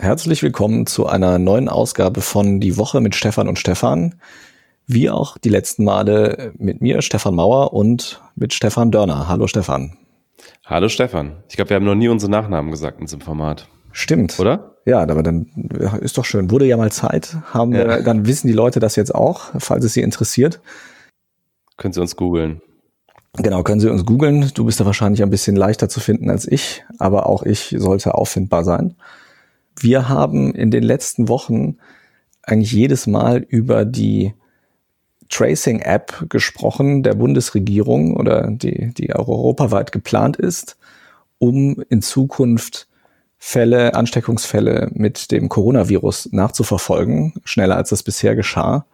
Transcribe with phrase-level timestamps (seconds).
[0.00, 4.14] Herzlich willkommen zu einer neuen Ausgabe von Die Woche mit Stefan und Stefan.
[4.86, 9.26] Wie auch die letzten Male mit mir, Stefan Mauer und mit Stefan Dörner.
[9.26, 9.96] Hallo Stefan.
[10.64, 11.42] Hallo Stefan.
[11.48, 13.66] Ich glaube, wir haben noch nie unsere Nachnamen gesagt in diesem Format.
[13.90, 14.38] Stimmt.
[14.38, 14.76] Oder?
[14.84, 15.46] Ja, aber dann
[16.00, 16.52] ist doch schön.
[16.52, 17.36] Wurde ja mal Zeit.
[17.52, 17.88] Haben ja.
[17.88, 20.60] wir, dann wissen die Leute das jetzt auch, falls es sie interessiert.
[21.76, 22.62] Können Sie uns googeln.
[23.36, 24.48] Genau, können Sie uns googeln.
[24.54, 28.14] Du bist da wahrscheinlich ein bisschen leichter zu finden als ich, aber auch ich sollte
[28.14, 28.94] auffindbar sein.
[29.80, 31.78] Wir haben in den letzten Wochen
[32.42, 34.34] eigentlich jedes Mal über die
[35.28, 40.78] Tracing-App gesprochen der Bundesregierung oder die, die europaweit geplant ist,
[41.38, 42.88] um in Zukunft
[43.40, 48.86] Fälle, Ansteckungsfälle mit dem Coronavirus nachzuverfolgen, schneller als das bisher geschah.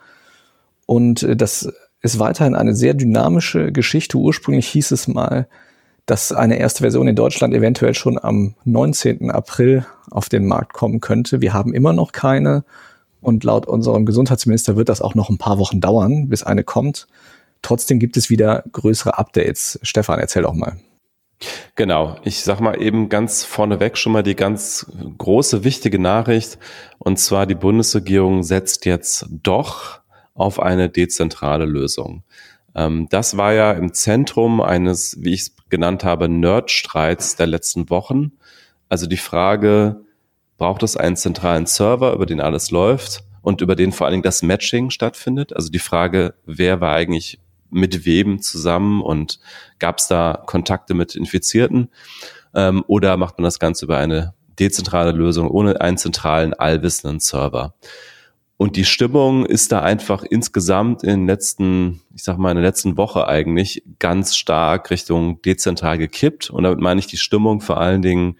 [0.84, 4.18] Und das ist weiterhin eine sehr dynamische Geschichte.
[4.18, 5.48] Ursprünglich hieß es mal,
[6.06, 9.30] dass eine erste Version in Deutschland eventuell schon am 19.
[9.30, 11.40] April auf den Markt kommen könnte.
[11.40, 12.64] Wir haben immer noch keine
[13.20, 17.06] und laut unserem Gesundheitsminister wird das auch noch ein paar Wochen dauern, bis eine kommt.
[17.62, 19.78] Trotzdem gibt es wieder größere Updates.
[19.82, 20.76] Stefan, erzähl doch mal.
[21.74, 24.86] Genau, ich sag mal eben ganz vorneweg schon mal die ganz
[25.18, 26.58] große wichtige Nachricht
[26.98, 30.00] und zwar die Bundesregierung setzt jetzt doch
[30.34, 32.22] auf eine dezentrale Lösung.
[32.74, 37.90] Ähm, das war ja im Zentrum eines, wie ich es genannt habe, Nerdstreits der letzten
[37.90, 38.32] Wochen.
[38.88, 40.04] Also die Frage,
[40.58, 44.22] braucht es einen zentralen Server, über den alles läuft und über den vor allen Dingen
[44.22, 45.54] das Matching stattfindet?
[45.54, 49.40] Also die Frage, wer war eigentlich mit wem zusammen und
[49.78, 51.90] gab es da Kontakte mit Infizierten?
[52.54, 57.74] Ähm, oder macht man das Ganze über eine dezentrale Lösung ohne einen zentralen, allwissenden Server?
[58.56, 62.64] Und die Stimmung ist da einfach insgesamt in den letzten, ich sag mal, in der
[62.64, 66.50] letzten Woche eigentlich ganz stark Richtung dezentral gekippt.
[66.50, 68.38] Und damit meine ich die Stimmung vor allen Dingen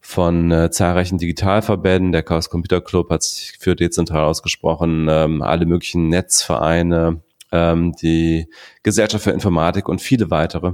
[0.00, 2.12] von äh, zahlreichen Digitalverbänden.
[2.12, 8.48] Der Chaos Computer Club hat sich für dezentral ausgesprochen, ähm, alle möglichen Netzvereine, ähm, die
[8.82, 10.72] Gesellschaft für Informatik und viele weitere.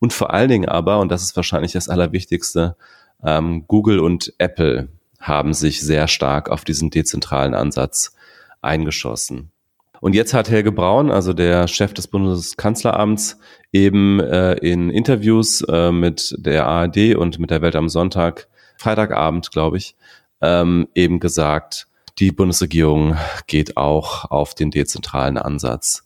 [0.00, 2.76] Und vor allen Dingen aber, und das ist wahrscheinlich das Allerwichtigste,
[3.24, 4.88] ähm, Google und Apple
[5.18, 8.14] haben sich sehr stark auf diesen dezentralen Ansatz
[8.62, 9.52] eingeschossen.
[10.00, 13.38] Und jetzt hat Helge Braun, also der Chef des Bundeskanzleramts,
[13.72, 19.50] eben äh, in Interviews äh, mit der ARD und mit der Welt am Sonntag, Freitagabend,
[19.50, 19.96] glaube ich,
[20.40, 23.16] ähm, eben gesagt, die Bundesregierung
[23.46, 26.04] geht auch auf den dezentralen Ansatz.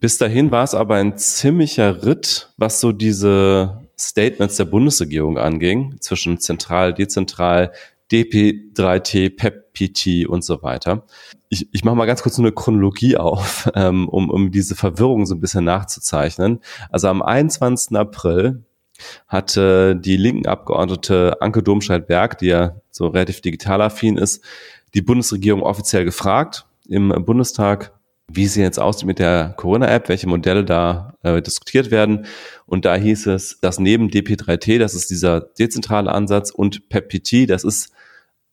[0.00, 5.96] Bis dahin war es aber ein ziemlicher Ritt, was so diese Statements der Bundesregierung anging,
[6.00, 7.72] zwischen zentral, dezentral,
[8.10, 11.04] DP3T, PEPPT und so weiter.
[11.52, 15.34] Ich, ich mache mal ganz kurz eine Chronologie auf, ähm, um, um diese Verwirrung so
[15.34, 16.60] ein bisschen nachzuzeichnen.
[16.90, 17.96] Also am 21.
[17.96, 18.64] April
[19.26, 24.44] hatte die linken Abgeordnete Anke Domscheit-Berg, die ja so relativ digital affin ist,
[24.94, 27.92] die Bundesregierung offiziell gefragt im Bundestag,
[28.28, 32.26] wie sie jetzt aussieht mit der Corona-App, welche Modelle da äh, diskutiert werden.
[32.66, 37.64] Und da hieß es, dass neben DP3T, das ist dieser dezentrale Ansatz, und PEPPT, das
[37.64, 37.92] ist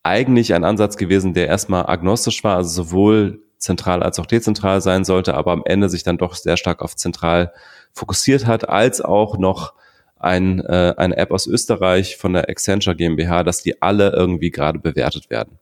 [0.07, 5.03] eigentlich ein Ansatz gewesen, der erstmal agnostisch war, also sowohl zentral als auch dezentral sein
[5.03, 7.51] sollte, aber am Ende sich dann doch sehr stark auf zentral
[7.93, 9.73] fokussiert hat, als auch noch
[10.19, 14.79] ein, äh, eine App aus Österreich von der Accenture GmbH, dass die alle irgendwie gerade
[14.79, 15.59] bewertet werden.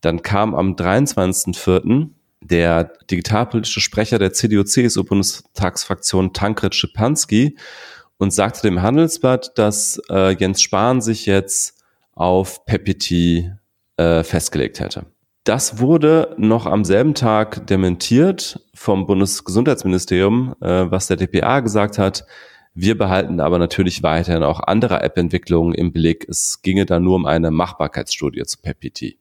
[0.00, 2.08] Dann kam am 23.04
[2.40, 7.56] der digitalpolitische Sprecher der CDU-CSU-Bundestagsfraktion Tankred Schipanski
[8.16, 11.82] und sagte dem Handelsblatt, dass äh, Jens Spahn sich jetzt
[12.14, 13.52] auf Pepiti
[13.98, 15.06] äh, festgelegt hätte.
[15.44, 22.26] Das wurde noch am selben Tag dementiert vom Bundesgesundheitsministerium, äh, was der DPA gesagt hat.
[22.74, 26.26] Wir behalten aber natürlich weiterhin auch andere App-Entwicklungen im Blick.
[26.28, 29.16] Es ginge da nur um eine Machbarkeitsstudie zu PEPT.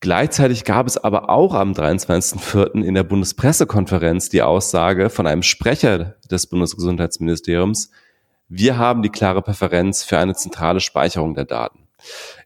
[0.00, 2.82] Gleichzeitig gab es aber auch am 23.04.
[2.82, 7.90] in der Bundespressekonferenz die Aussage von einem Sprecher des Bundesgesundheitsministeriums,
[8.48, 11.80] wir haben die klare Präferenz für eine zentrale Speicherung der Daten.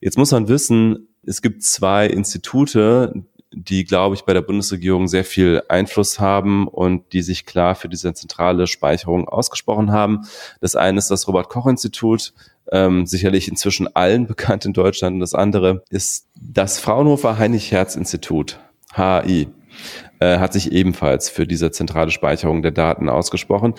[0.00, 3.14] Jetzt muss man wissen, es gibt zwei Institute,
[3.54, 7.88] die, glaube ich, bei der Bundesregierung sehr viel Einfluss haben und die sich klar für
[7.88, 10.22] diese zentrale Speicherung ausgesprochen haben.
[10.60, 12.32] Das eine ist das Robert Koch Institut,
[12.70, 15.14] ähm, sicherlich inzwischen allen bekannt in Deutschland.
[15.14, 18.58] Und das andere ist das Fraunhofer Heinrich Herz Institut,
[18.94, 19.48] HI
[20.20, 23.74] äh, hat sich ebenfalls für diese zentrale Speicherung der Daten ausgesprochen.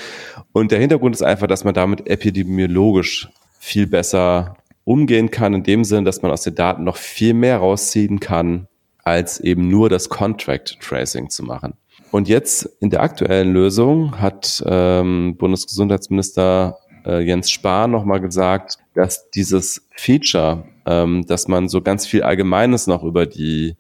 [0.52, 3.30] Und der Hintergrund ist einfach, dass man damit epidemiologisch
[3.60, 7.58] viel besser umgehen kann, in dem Sinn, dass man aus den Daten noch viel mehr
[7.58, 8.68] rausziehen kann,
[9.04, 11.76] als eben nur das Contract Tracing zu machen.
[12.12, 19.30] Und jetzt in der aktuellen Lösung hat ähm, Bundesgesundheitsminister äh, Jens Spahn nochmal gesagt, dass
[19.32, 23.76] dieses Feature, ähm, dass man so ganz viel Allgemeines noch über die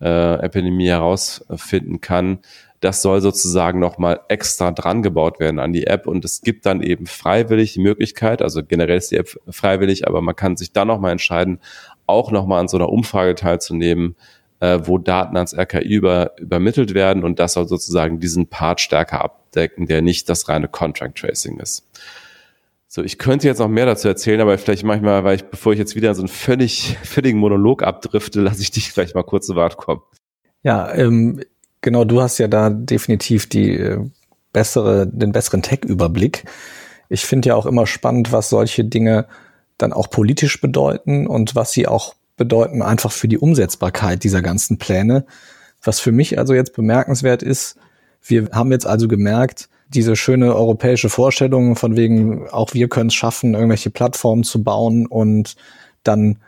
[0.00, 2.40] äh, Epidemie herausfinden kann,
[2.80, 6.82] das soll sozusagen nochmal extra dran gebaut werden an die App und es gibt dann
[6.82, 10.88] eben freiwillig die Möglichkeit, also generell ist die App freiwillig, aber man kann sich dann
[10.88, 11.60] nochmal entscheiden,
[12.06, 14.16] auch nochmal an so einer Umfrage teilzunehmen,
[14.60, 19.22] äh, wo Daten ans RKI über, übermittelt werden und das soll sozusagen diesen Part stärker
[19.22, 21.86] abdecken, der nicht das reine Contract Tracing ist.
[22.88, 25.78] So, ich könnte jetzt noch mehr dazu erzählen, aber vielleicht manchmal, weil ich, bevor ich
[25.78, 29.54] jetzt wieder so einen völlig, völligen Monolog abdrifte, lasse ich dich vielleicht mal kurz zu
[29.54, 30.00] Wort kommen.
[30.62, 31.42] Ja, ähm,
[31.86, 34.00] genau, du hast ja da definitiv die äh,
[34.52, 36.42] bessere, den besseren Tech-Überblick.
[37.08, 39.26] Ich finde ja auch immer spannend, was solche Dinge
[39.78, 44.78] dann auch politisch bedeuten und was sie auch bedeuten einfach für die Umsetzbarkeit dieser ganzen
[44.78, 45.26] Pläne.
[45.80, 47.76] Was für mich also jetzt bemerkenswert ist,
[48.20, 53.14] wir haben jetzt also gemerkt, diese schöne europäische Vorstellung von wegen, auch wir können es
[53.14, 55.54] schaffen, irgendwelche Plattformen zu bauen und
[56.02, 56.40] dann,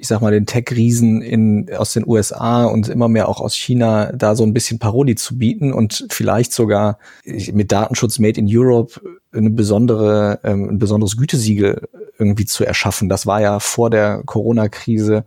[0.00, 4.34] ich sag mal, den Tech-Riesen aus den USA und immer mehr auch aus China da
[4.34, 9.00] so ein bisschen Parodie zu bieten und vielleicht sogar mit Datenschutz Made in Europe
[9.32, 11.88] eine besondere, ähm, ein besonderes Gütesiegel
[12.18, 13.08] irgendwie zu erschaffen.
[13.08, 15.24] Das war ja vor der Corona-Krise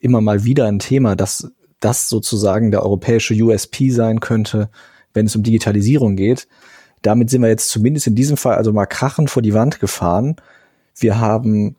[0.00, 4.68] immer mal wieder ein Thema, dass das sozusagen der europäische USP sein könnte,
[5.14, 6.48] wenn es um Digitalisierung geht.
[7.02, 10.36] Damit sind wir jetzt zumindest in diesem Fall also mal krachend vor die Wand gefahren.
[10.96, 11.76] Wir haben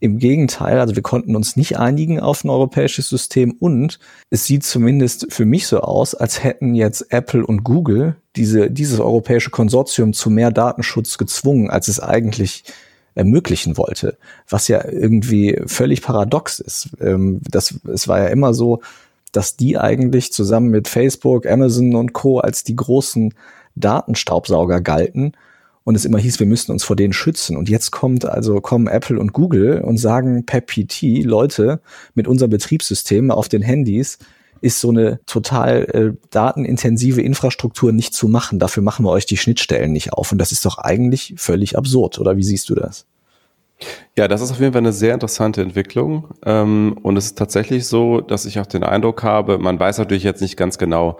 [0.00, 3.98] im Gegenteil, also wir konnten uns nicht einigen auf ein europäisches System und
[4.30, 9.00] es sieht zumindest für mich so aus, als hätten jetzt Apple und Google diese, dieses
[9.00, 12.62] europäische Konsortium zu mehr Datenschutz gezwungen, als es eigentlich
[13.16, 14.16] ermöglichen wollte,
[14.48, 16.90] was ja irgendwie völlig paradox ist.
[17.00, 18.80] Ähm, das, es war ja immer so,
[19.32, 22.38] dass die eigentlich zusammen mit Facebook, Amazon und Co.
[22.38, 23.34] als die großen
[23.74, 25.32] Datenstaubsauger galten
[25.88, 27.56] und es immer hieß, wir müssten uns vor denen schützen.
[27.56, 31.80] Und jetzt kommt also kommen Apple und Google und sagen per PT, Leute,
[32.14, 34.18] mit unserem Betriebssystem auf den Handys
[34.60, 38.58] ist so eine total äh, datenintensive Infrastruktur nicht zu machen.
[38.58, 40.30] Dafür machen wir euch die Schnittstellen nicht auf.
[40.30, 43.06] Und das ist doch eigentlich völlig absurd, oder wie siehst du das?
[44.16, 46.34] Ja, das ist auf jeden Fall eine sehr interessante Entwicklung.
[46.44, 50.24] Ähm, und es ist tatsächlich so, dass ich auch den Eindruck habe, man weiß natürlich
[50.24, 51.18] jetzt nicht ganz genau,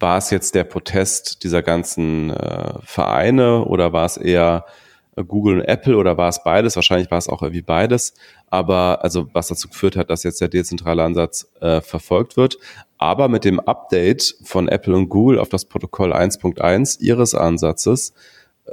[0.00, 4.64] war es jetzt der Protest dieser ganzen äh, Vereine oder war es eher
[5.26, 6.76] Google und Apple oder war es beides?
[6.76, 8.14] Wahrscheinlich war es auch irgendwie beides.
[8.48, 12.58] Aber also was dazu geführt hat, dass jetzt der dezentrale Ansatz äh, verfolgt wird.
[12.98, 18.12] Aber mit dem Update von Apple und Google auf das Protokoll 1.1 ihres Ansatzes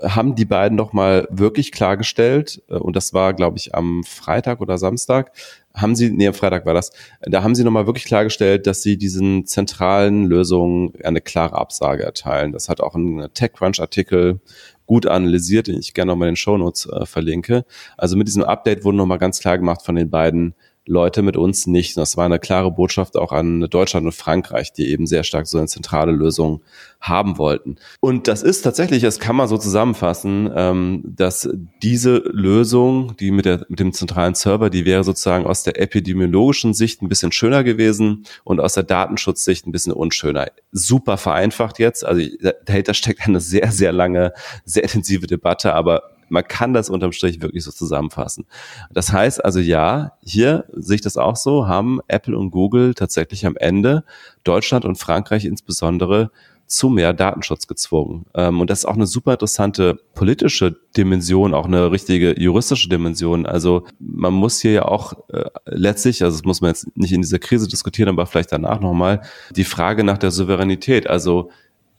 [0.03, 4.61] haben die beiden doch mal wirklich klargestellt, äh, und das war, glaube ich, am Freitag
[4.61, 5.31] oder Samstag,
[5.73, 8.97] haben sie, nee, am Freitag war das, da haben sie nochmal wirklich klargestellt, dass sie
[8.97, 12.53] diesen zentralen Lösungen eine klare Absage erteilen.
[12.53, 14.39] Das hat auch ein TechCrunch-Artikel
[14.85, 17.65] gut analysiert, den ich gerne nochmal in den Shownotes äh, verlinke.
[17.97, 20.53] Also mit diesem Update wurde nochmal ganz klar gemacht von den beiden,
[20.87, 21.97] Leute mit uns nicht.
[21.97, 25.57] Das war eine klare Botschaft auch an Deutschland und Frankreich, die eben sehr stark so
[25.57, 26.61] eine zentrale Lösung
[27.01, 27.77] haben wollten.
[27.99, 31.49] Und das ist tatsächlich, das kann man so zusammenfassen, ähm, dass
[31.81, 36.73] diese Lösung, die mit, der, mit dem zentralen Server, die wäre sozusagen aus der epidemiologischen
[36.73, 40.47] Sicht ein bisschen schöner gewesen und aus der Datenschutzsicht ein bisschen unschöner.
[40.71, 42.05] Super vereinfacht jetzt.
[42.05, 42.25] Also
[42.65, 44.33] dahinter steckt eine sehr, sehr lange,
[44.65, 48.45] sehr intensive Debatte, aber man kann das unterm Strich wirklich so zusammenfassen.
[48.91, 53.45] Das heißt also ja, hier sehe ich das auch so, haben Apple und Google tatsächlich
[53.45, 54.03] am Ende
[54.43, 56.31] Deutschland und Frankreich insbesondere
[56.67, 58.25] zu mehr Datenschutz gezwungen.
[58.33, 63.45] Ähm, und das ist auch eine super interessante politische Dimension, auch eine richtige juristische Dimension.
[63.45, 67.21] Also man muss hier ja auch äh, letztlich, also das muss man jetzt nicht in
[67.21, 69.21] dieser Krise diskutieren, aber vielleicht danach nochmal,
[69.55, 71.07] die Frage nach der Souveränität.
[71.07, 71.51] Also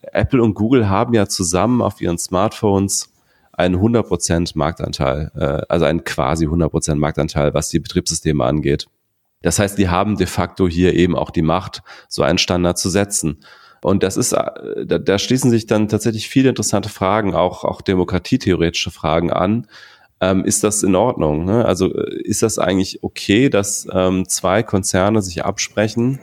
[0.03, 3.13] Apple und Google haben ja zusammen auf ihren Smartphones
[3.57, 8.87] einen 100% Marktanteil, äh, also einen quasi 100% Marktanteil, was die Betriebssysteme angeht.
[9.43, 12.91] Das heißt, die haben de facto hier eben auch die Macht, so einen Standard zu
[12.91, 13.41] setzen.
[13.83, 17.81] Und das ist, äh, da, da schließen sich dann tatsächlich viele interessante Fragen, auch, auch
[17.81, 19.67] demokratietheoretische Fragen an.
[20.21, 21.45] Ähm, ist das in Ordnung?
[21.45, 21.65] Ne?
[21.65, 26.21] Also äh, ist das eigentlich okay, dass ähm, zwei Konzerne sich absprechen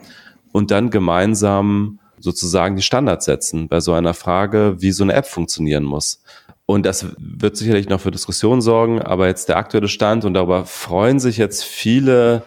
[0.52, 5.28] und dann gemeinsam sozusagen die Standards setzen bei so einer Frage, wie so eine App
[5.28, 6.24] funktionieren muss?
[6.66, 10.66] Und das wird sicherlich noch für Diskussionen sorgen, aber jetzt der aktuelle Stand und darüber
[10.66, 12.44] freuen sich jetzt viele,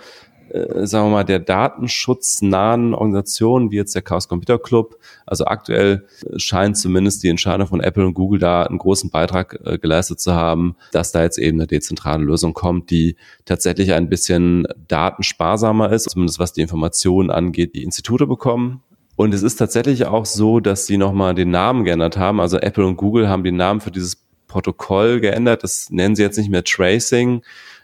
[0.49, 4.99] äh, sagen wir mal, der datenschutznahen Organisationen, wie jetzt der Chaos Computer Club.
[5.27, 6.07] Also aktuell
[6.39, 10.35] scheint zumindest die Entscheidung von Apple und Google da einen großen Beitrag äh, geleistet zu
[10.35, 16.09] haben, dass da jetzt eben eine dezentrale Lösung kommt, die tatsächlich ein bisschen datensparsamer ist,
[16.09, 18.83] zumindest was die Informationen angeht, die Institute bekommen
[19.17, 22.39] und es ist tatsächlich auch so, dass sie nochmal den Namen geändert haben.
[22.41, 25.63] Also Apple und Google haben den Namen für dieses Protokoll geändert.
[25.63, 27.43] Das nennen sie jetzt nicht mehr Tracing,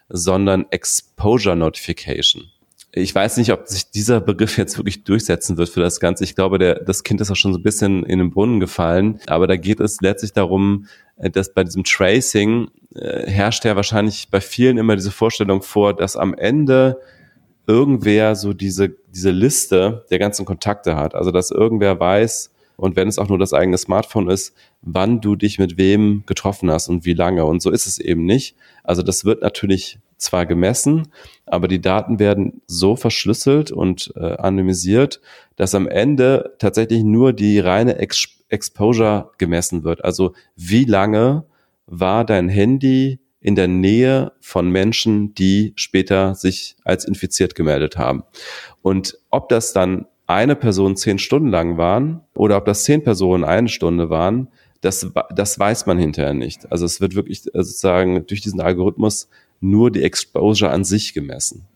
[0.09, 2.45] sondern Exposure Notification.
[2.95, 6.25] Ich weiß nicht, ob sich dieser Begriff jetzt wirklich durchsetzen wird für das Ganze.
[6.25, 9.19] Ich glaube, der, das Kind ist auch schon so ein bisschen in den Brunnen gefallen.
[9.27, 10.87] Aber da geht es letztlich darum,
[11.17, 15.97] äh, dass bei diesem Tracing äh, herrscht ja wahrscheinlich bei vielen immer diese Vorstellung vor,
[15.97, 17.01] dass am Ende
[17.66, 21.14] irgendwer so diese, diese Liste der ganzen Kontakte hat.
[21.14, 25.37] Also dass irgendwer weiß, und wenn es auch nur das eigene Smartphone ist, wann du
[25.37, 27.45] dich mit wem getroffen hast und wie lange.
[27.45, 28.57] Und so ist es eben nicht.
[28.83, 31.09] Also das wird natürlich zwar gemessen,
[31.47, 35.21] aber die Daten werden so verschlüsselt und äh, anonymisiert,
[35.57, 40.04] dass am Ende tatsächlich nur die reine Ex Exposure gemessen wird.
[40.04, 41.45] Also wie lange
[41.87, 48.23] war dein Handy in der Nähe von Menschen, die später sich als infiziert gemeldet haben.
[48.81, 53.45] Und ob das dann eine Person zehn Stunden lang waren oder ob das zehn Personen
[53.45, 54.49] eine Stunde waren,
[54.81, 56.71] das, das weiß man hinterher nicht.
[56.71, 59.29] Also es wird wirklich äh, sozusagen durch diesen Algorithmus
[59.61, 61.67] nur die Exposure an sich gemessen.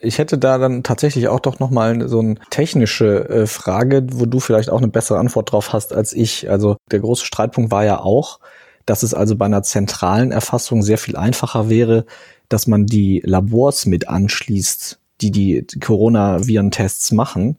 [0.00, 4.40] Ich hätte da dann tatsächlich auch doch nochmal so eine technische äh, Frage, wo du
[4.40, 6.50] vielleicht auch eine bessere Antwort drauf hast als ich.
[6.50, 8.40] Also der große Streitpunkt war ja auch,
[8.86, 12.06] dass es also bei einer zentralen Erfassung sehr viel einfacher wäre,
[12.48, 17.56] dass man die Labors mit anschließt, die die Coronaviren-Tests machen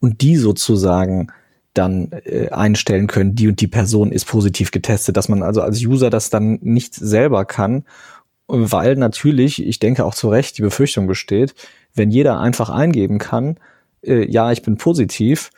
[0.00, 1.28] und die sozusagen
[1.74, 5.80] dann äh, einstellen können, die und die Person ist positiv getestet, dass man also als
[5.80, 7.84] User das dann nicht selber kann
[8.48, 11.54] weil natürlich, ich denke auch zu Recht, die Befürchtung besteht,
[11.94, 13.58] wenn jeder einfach eingeben kann,
[14.02, 15.50] äh, ja, ich bin positiv,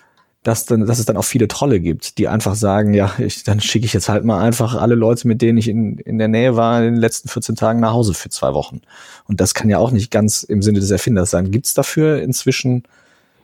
[0.42, 3.60] dass, dann, dass es dann auch viele Trolle gibt, die einfach sagen, ja, ich, dann
[3.60, 6.56] schicke ich jetzt halt mal einfach alle Leute, mit denen ich in, in der Nähe
[6.56, 8.80] war, in den letzten 14 Tagen nach Hause für zwei Wochen.
[9.28, 11.50] Und das kann ja auch nicht ganz im Sinne des Erfinders sein.
[11.50, 12.84] Gibt es dafür inzwischen,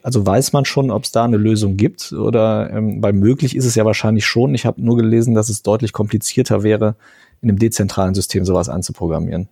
[0.02, 2.12] also weiß man schon, ob es da eine Lösung gibt?
[2.12, 4.54] Oder ähm, weil möglich ist es ja wahrscheinlich schon.
[4.54, 6.96] Ich habe nur gelesen, dass es deutlich komplizierter wäre,
[7.42, 9.48] in einem dezentralen System sowas anzuprogrammieren.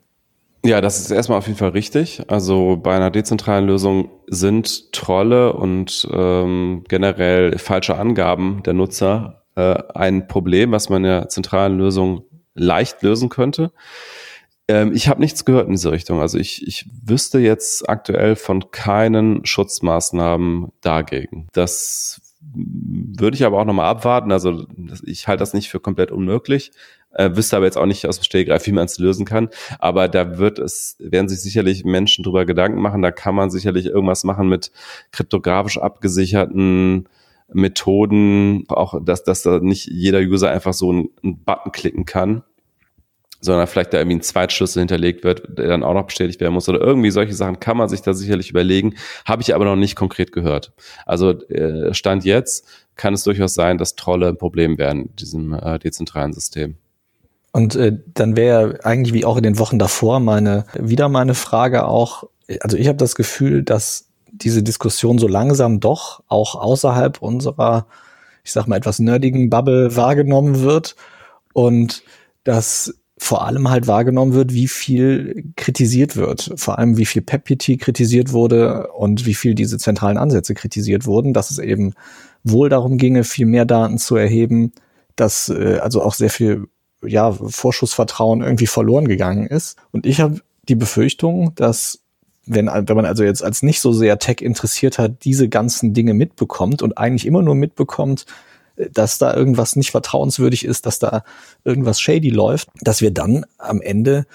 [0.67, 2.23] Ja, das ist erstmal auf jeden Fall richtig.
[2.29, 9.77] Also bei einer dezentralen Lösung sind Trolle und ähm, generell falsche Angaben der Nutzer äh,
[9.95, 13.73] ein Problem, was man in der zentralen Lösung leicht lösen könnte.
[14.67, 16.21] Ähm, ich habe nichts gehört in diese Richtung.
[16.23, 21.49] Also ich, ich wüsste jetzt aktuell von keinen Schutzmaßnahmen dagegen.
[21.53, 22.23] Das
[22.55, 24.33] würde ich aber auch nochmal abwarten.
[24.33, 24.67] Also
[25.05, 26.73] ich halte das nicht für komplett unmöglich.
[27.15, 29.49] Äh, wüsste aber jetzt auch nicht aus dem Stehgreif, wie man es lösen kann.
[29.79, 33.03] Aber da wird es, werden sich sicherlich Menschen drüber Gedanken machen.
[33.03, 34.73] Da kann man sicherlich irgendwas machen mit
[35.13, 37.09] kryptografisch abgesicherten
[37.53, 42.43] Methoden, auch dass, dass da nicht jeder User einfach so einen, einen Button klicken kann,
[43.41, 46.69] sondern vielleicht da irgendwie ein Zweitschlüssel hinterlegt wird, der dann auch noch bestätigt werden muss
[46.69, 48.95] oder irgendwie solche Sachen kann man sich da sicherlich überlegen,
[49.27, 50.73] habe ich aber noch nicht konkret gehört.
[51.05, 52.67] Also äh, Stand jetzt
[52.97, 56.77] kann es durchaus sein, dass Trolle ein Problem werden in diesem äh, dezentralen System.
[57.55, 61.87] Und äh, dann wäre eigentlich wie auch in den Wochen davor meine wieder meine Frage
[61.87, 62.25] auch,
[62.59, 67.87] also ich habe das Gefühl, dass diese Diskussion so langsam doch auch außerhalb unserer,
[68.43, 70.97] ich sag mal, etwas nerdigen Bubble wahrgenommen wird
[71.53, 72.03] und
[72.43, 76.55] dass vor allem halt wahrgenommen wird, wie viel kritisiert wird.
[76.57, 81.33] Vor allem, wie viel PepPT kritisiert wurde und wie viel diese zentralen Ansätze kritisiert wurden,
[81.33, 81.93] dass es eben
[82.43, 84.73] wohl darum ginge, viel mehr Daten zu erheben,
[85.15, 86.67] dass äh, also auch sehr viel
[87.07, 89.77] ja, Vorschussvertrauen irgendwie verloren gegangen ist.
[89.93, 92.01] Und ich habe die Befürchtung, dass
[92.47, 96.15] wenn, wenn man also jetzt als nicht so sehr Tech interessiert hat, diese ganzen Dinge
[96.15, 98.27] mitbekommt und eigentlich immer nur mitbekommt,
[98.77, 101.25] dass da irgendwas nicht vertrauenswürdig ist, dass da
[101.65, 104.27] irgendwas shady läuft, dass wir dann am Ende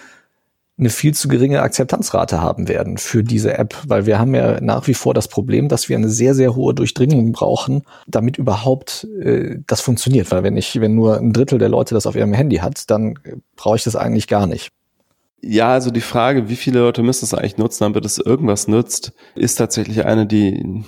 [0.79, 4.88] eine viel zu geringe Akzeptanzrate haben werden für diese App, weil wir haben ja nach
[4.88, 9.57] wie vor das Problem, dass wir eine sehr, sehr hohe Durchdringung brauchen, damit überhaupt äh,
[9.67, 10.31] das funktioniert.
[10.31, 13.19] Weil wenn ich, wenn nur ein Drittel der Leute das auf ihrem Handy hat, dann
[13.24, 14.69] äh, brauche ich das eigentlich gar nicht.
[15.41, 19.13] Ja, also die Frage, wie viele Leute müssen es eigentlich nutzen, damit es irgendwas nützt,
[19.36, 20.83] ist tatsächlich eine, die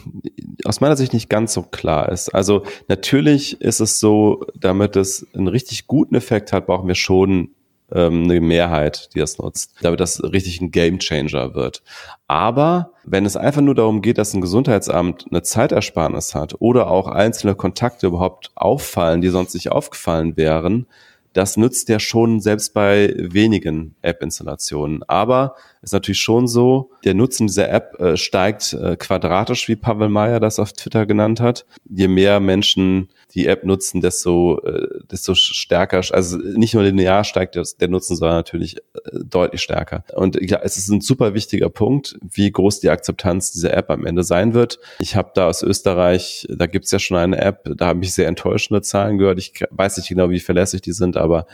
[0.66, 2.30] aus meiner Sicht nicht ganz so klar ist.
[2.30, 7.52] Also natürlich ist es so, damit es einen richtig guten Effekt hat, brauchen wir schon
[7.94, 11.84] ähm, eine Mehrheit, die das nutzt, damit das richtig ein Gamechanger wird.
[12.28, 17.08] Aber wenn es einfach nur darum geht, dass ein Gesundheitsamt eine Zeitersparnis hat oder auch
[17.08, 20.88] einzelne Kontakte überhaupt auffallen, die sonst nicht aufgefallen wären,
[21.34, 25.04] das nützt ja schon selbst bei wenigen App-Installationen.
[25.04, 30.10] Aber ist natürlich schon so, der Nutzen dieser App äh, steigt äh, quadratisch, wie Pavel
[30.10, 31.66] Meyer das auf Twitter genannt hat.
[31.90, 37.56] Je mehr Menschen die App nutzen, desto, äh, desto stärker, also nicht nur linear steigt
[37.56, 38.82] der Nutzen, sondern natürlich äh,
[39.24, 40.04] deutlich stärker.
[40.14, 44.06] Und ja, es ist ein super wichtiger Punkt, wie groß die Akzeptanz dieser App am
[44.06, 44.80] Ende sein wird.
[45.00, 48.28] Ich habe da aus Österreich, da gibt's ja schon eine App, da habe ich sehr
[48.28, 49.40] enttäuschende Zahlen gehört.
[49.40, 51.46] Ich weiß nicht genau, wie verlässlich die sind, aber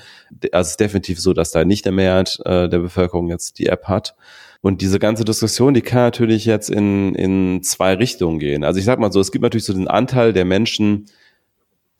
[0.51, 3.67] also es ist definitiv so, dass da nicht eine Mehrheit äh, der Bevölkerung jetzt die
[3.67, 4.15] App hat.
[4.61, 8.63] Und diese ganze Diskussion, die kann natürlich jetzt in, in zwei Richtungen gehen.
[8.63, 11.05] Also ich sag mal so, es gibt natürlich so den Anteil der Menschen,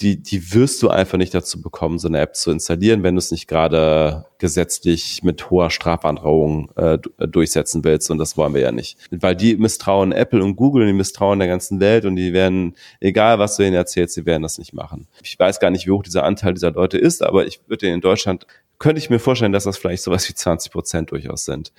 [0.02, 3.20] die, die wirst du einfach nicht dazu bekommen, so eine App zu installieren, wenn du
[3.20, 8.12] es nicht gerade gesetzlich mit hoher Strafandrohung äh, durchsetzen willst.
[8.12, 8.98] Und das wollen wir ja nicht.
[9.10, 12.76] Weil die misstrauen Apple und Google und die misstrauen der ganzen Welt und die werden,
[13.00, 15.08] egal was du ihnen erzählst, sie werden das nicht machen.
[15.24, 18.02] Ich weiß gar nicht, wie hoch dieser Anteil dieser Leute ist, aber ich würde in
[18.02, 18.46] Deutschland,
[18.78, 21.74] könnte ich mir vorstellen, dass das vielleicht sowas wie 20 Prozent durchaus sind.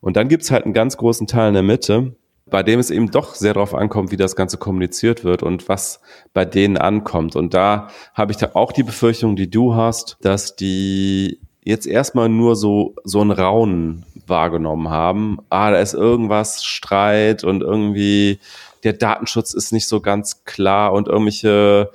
[0.00, 2.14] Und dann gibt's halt einen ganz großen Teil in der Mitte,
[2.50, 6.00] bei dem es eben doch sehr darauf ankommt, wie das Ganze kommuniziert wird und was
[6.32, 7.36] bei denen ankommt.
[7.36, 12.28] Und da habe ich da auch die Befürchtung, die du hast, dass die jetzt erstmal
[12.28, 15.38] nur so, so ein Raunen wahrgenommen haben.
[15.50, 18.38] Ah, da ist irgendwas Streit und irgendwie
[18.84, 21.90] der Datenschutz ist nicht so ganz klar und irgendwelche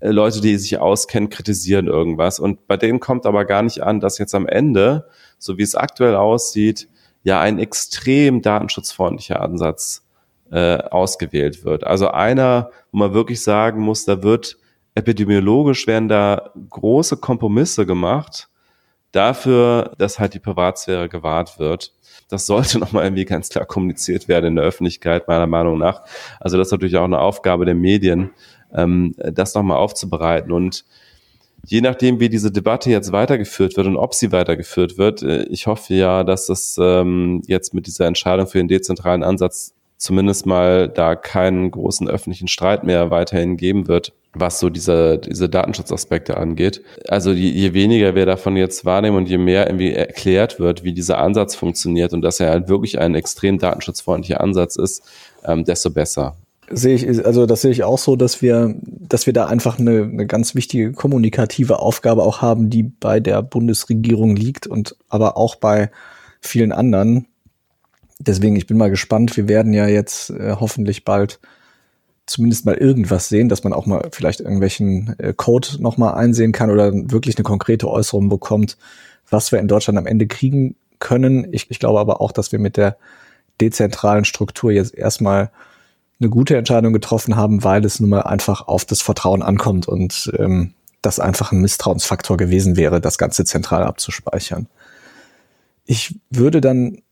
[0.00, 2.40] äh, Leute, die sich auskennen, kritisieren irgendwas.
[2.40, 5.06] Und bei denen kommt aber gar nicht an, dass jetzt am Ende,
[5.38, 6.88] so wie es aktuell aussieht,
[7.22, 10.04] ja ein extrem datenschutzfreundlicher Ansatz
[10.50, 11.84] äh, ausgewählt wird.
[11.84, 14.58] Also einer, wo man wirklich sagen muss, da wird
[14.94, 18.48] epidemiologisch werden da große Kompromisse gemacht
[19.12, 21.92] dafür, dass halt die Privatsphäre gewahrt wird.
[22.28, 26.02] Das sollte nochmal irgendwie ganz klar kommuniziert werden in der Öffentlichkeit, meiner Meinung nach.
[26.40, 28.30] Also das ist natürlich auch eine Aufgabe der Medien,
[28.74, 30.52] ähm, das nochmal aufzubereiten.
[30.52, 30.84] Und
[31.66, 35.66] je nachdem, wie diese Debatte jetzt weitergeführt wird und ob sie weitergeführt wird, äh, ich
[35.66, 40.88] hoffe ja, dass es ähm, jetzt mit dieser Entscheidung für den dezentralen Ansatz zumindest mal
[40.88, 46.82] da keinen großen öffentlichen Streit mehr weiterhin geben wird, was so diese, diese Datenschutzaspekte angeht.
[47.06, 50.92] Also je, je weniger wir davon jetzt wahrnehmen und je mehr irgendwie erklärt wird, wie
[50.92, 55.04] dieser Ansatz funktioniert und dass er halt wirklich ein extrem datenschutzfreundlicher Ansatz ist,
[55.44, 56.36] ähm, desto besser
[56.70, 60.04] sehe ich, also das sehe ich auch so, dass wir, dass wir da einfach eine,
[60.04, 65.56] eine ganz wichtige kommunikative Aufgabe auch haben, die bei der Bundesregierung liegt und aber auch
[65.56, 65.90] bei
[66.40, 67.26] vielen anderen.
[68.18, 69.36] Deswegen, ich bin mal gespannt.
[69.36, 71.40] Wir werden ja jetzt äh, hoffentlich bald
[72.26, 76.52] zumindest mal irgendwas sehen, dass man auch mal vielleicht irgendwelchen äh, Code noch mal einsehen
[76.52, 78.78] kann oder wirklich eine konkrete Äußerung bekommt,
[79.28, 81.52] was wir in Deutschland am Ende kriegen können.
[81.52, 82.96] Ich, ich glaube aber auch, dass wir mit der
[83.60, 85.50] dezentralen Struktur jetzt erstmal
[86.22, 90.32] eine gute Entscheidung getroffen haben, weil es nun mal einfach auf das Vertrauen ankommt und
[90.38, 94.68] ähm, das einfach ein Misstrauensfaktor gewesen wäre, das Ganze zentral abzuspeichern.
[95.84, 97.02] Ich würde dann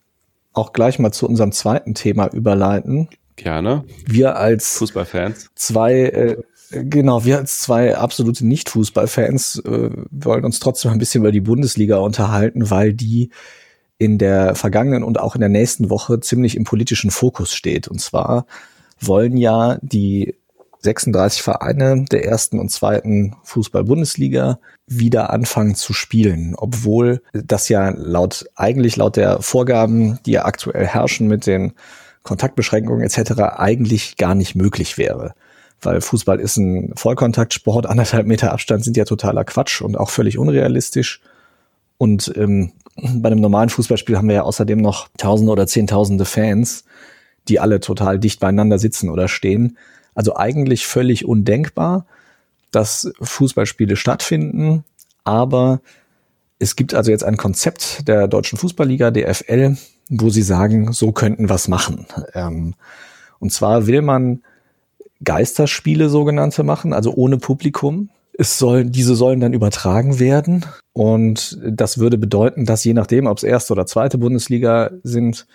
[0.53, 3.09] auch gleich mal zu unserem zweiten Thema überleiten.
[3.37, 3.85] Gerne.
[4.07, 5.51] Wir als Fußballfans.
[5.55, 6.37] Zwei, äh,
[6.71, 11.99] genau, wir als zwei absolute Nicht-Fußballfans äh, wollen uns trotzdem ein bisschen über die Bundesliga
[11.99, 13.31] unterhalten, weil die
[13.99, 17.87] in der vergangenen und auch in der nächsten Woche ziemlich im politischen Fokus steht.
[17.89, 18.47] Und zwar
[19.01, 20.37] wollen ja die
[20.83, 28.47] 36 Vereine der ersten und zweiten Fußball-Bundesliga wieder anfangen zu spielen, obwohl das ja laut
[28.57, 31.73] eigentlich laut der Vorgaben, die ja aktuell herrschen mit den
[32.23, 33.33] Kontaktbeschränkungen etc.
[33.57, 35.35] eigentlich gar nicht möglich wäre.
[35.83, 40.39] Weil Fußball ist ein Vollkontaktsport, anderthalb Meter Abstand sind ja totaler Quatsch und auch völlig
[40.39, 41.21] unrealistisch.
[41.97, 46.85] Und ähm, bei einem normalen Fußballspiel haben wir ja außerdem noch Tausende oder Zehntausende Fans,
[47.49, 49.79] die alle total dicht beieinander sitzen oder stehen.
[50.15, 52.07] Also eigentlich völlig undenkbar,
[52.71, 54.85] dass Fußballspiele stattfinden,
[55.25, 55.81] aber
[56.59, 59.77] es gibt also jetzt ein Konzept der Deutschen Fußballliga, DFL,
[60.11, 62.07] wo sie sagen, so könnten was machen.
[62.35, 62.75] Ähm,
[63.39, 64.43] und zwar will man
[65.25, 68.11] Geisterspiele sogenannte machen, also ohne Publikum.
[68.37, 70.67] Es soll, diese sollen dann übertragen werden.
[70.93, 75.47] Und das würde bedeuten, dass je nachdem, ob es erste oder zweite Bundesliga sind,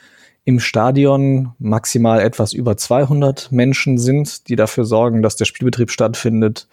[0.45, 6.67] im Stadion maximal etwas über 200 Menschen sind, die dafür sorgen, dass der Spielbetrieb stattfindet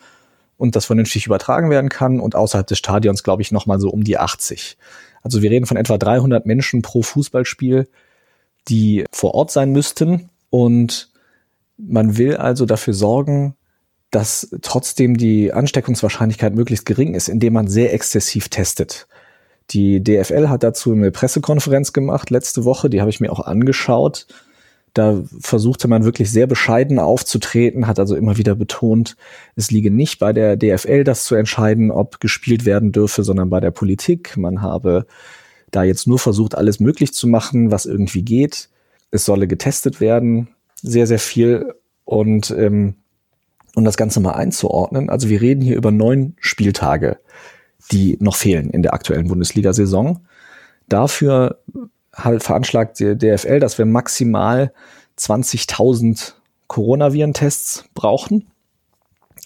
[0.58, 2.20] und das vernünftig übertragen werden kann.
[2.20, 4.76] Und außerhalb des Stadions, glaube ich, nochmal so um die 80.
[5.22, 7.88] Also wir reden von etwa 300 Menschen pro Fußballspiel,
[8.68, 10.28] die vor Ort sein müssten.
[10.50, 11.10] Und
[11.78, 13.56] man will also dafür sorgen,
[14.10, 19.06] dass trotzdem die Ansteckungswahrscheinlichkeit möglichst gering ist, indem man sehr exzessiv testet.
[19.70, 24.26] Die DFL hat dazu eine Pressekonferenz gemacht letzte Woche, die habe ich mir auch angeschaut.
[24.94, 29.16] Da versuchte man wirklich sehr bescheiden aufzutreten, hat also immer wieder betont,
[29.56, 33.60] es liege nicht bei der DFL, das zu entscheiden, ob gespielt werden dürfe, sondern bei
[33.60, 34.36] der Politik.
[34.36, 35.06] Man habe
[35.70, 38.68] da jetzt nur versucht, alles möglich zu machen, was irgendwie geht.
[39.10, 40.48] Es solle getestet werden,
[40.82, 41.74] sehr, sehr viel.
[42.04, 42.96] Und ähm,
[43.74, 47.16] um das Ganze mal einzuordnen, also wir reden hier über neun Spieltage
[47.92, 50.20] die noch fehlen in der aktuellen Bundesliga-Saison.
[50.88, 51.58] Dafür
[52.12, 54.72] veranschlagt die DFL, dass wir maximal
[55.18, 56.32] 20.000
[56.66, 58.50] Coronaviren-Tests brauchen,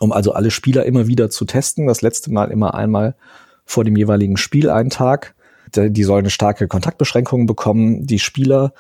[0.01, 1.87] um also alle Spieler immer wieder zu testen.
[1.87, 3.15] Das letzte Mal immer einmal
[3.65, 5.35] vor dem jeweiligen Spiel einen Tag.
[5.75, 8.73] Die sollen eine starke Kontaktbeschränkung bekommen, die Spieler.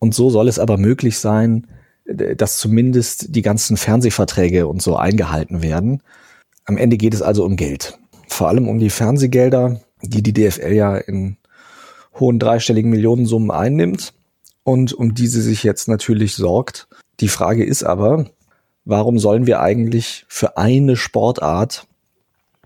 [0.00, 1.66] Und so soll es aber möglich sein,
[2.04, 6.02] dass zumindest die ganzen Fernsehverträge und so eingehalten werden.
[6.64, 7.98] Am Ende geht es also um Geld.
[8.28, 11.36] Vor allem um die Fernsehgelder, die die DFL ja in
[12.18, 14.14] hohen dreistelligen Millionensummen einnimmt
[14.64, 16.88] und um die sie sich jetzt natürlich sorgt.
[17.20, 18.26] Die Frage ist aber,
[18.84, 21.86] warum sollen wir eigentlich für eine Sportart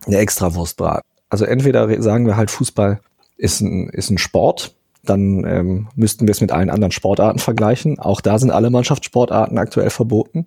[0.07, 1.07] eine Extrawurst braten?
[1.31, 3.01] Also entweder sagen wir halt, Fußball
[3.37, 7.99] ist ein, ist ein Sport, dann ähm, müssten wir es mit allen anderen Sportarten vergleichen.
[7.99, 10.47] Auch da sind alle Mannschaftssportarten aktuell verboten.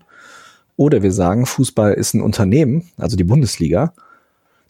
[0.77, 3.93] Oder wir sagen, Fußball ist ein Unternehmen, also die Bundesliga.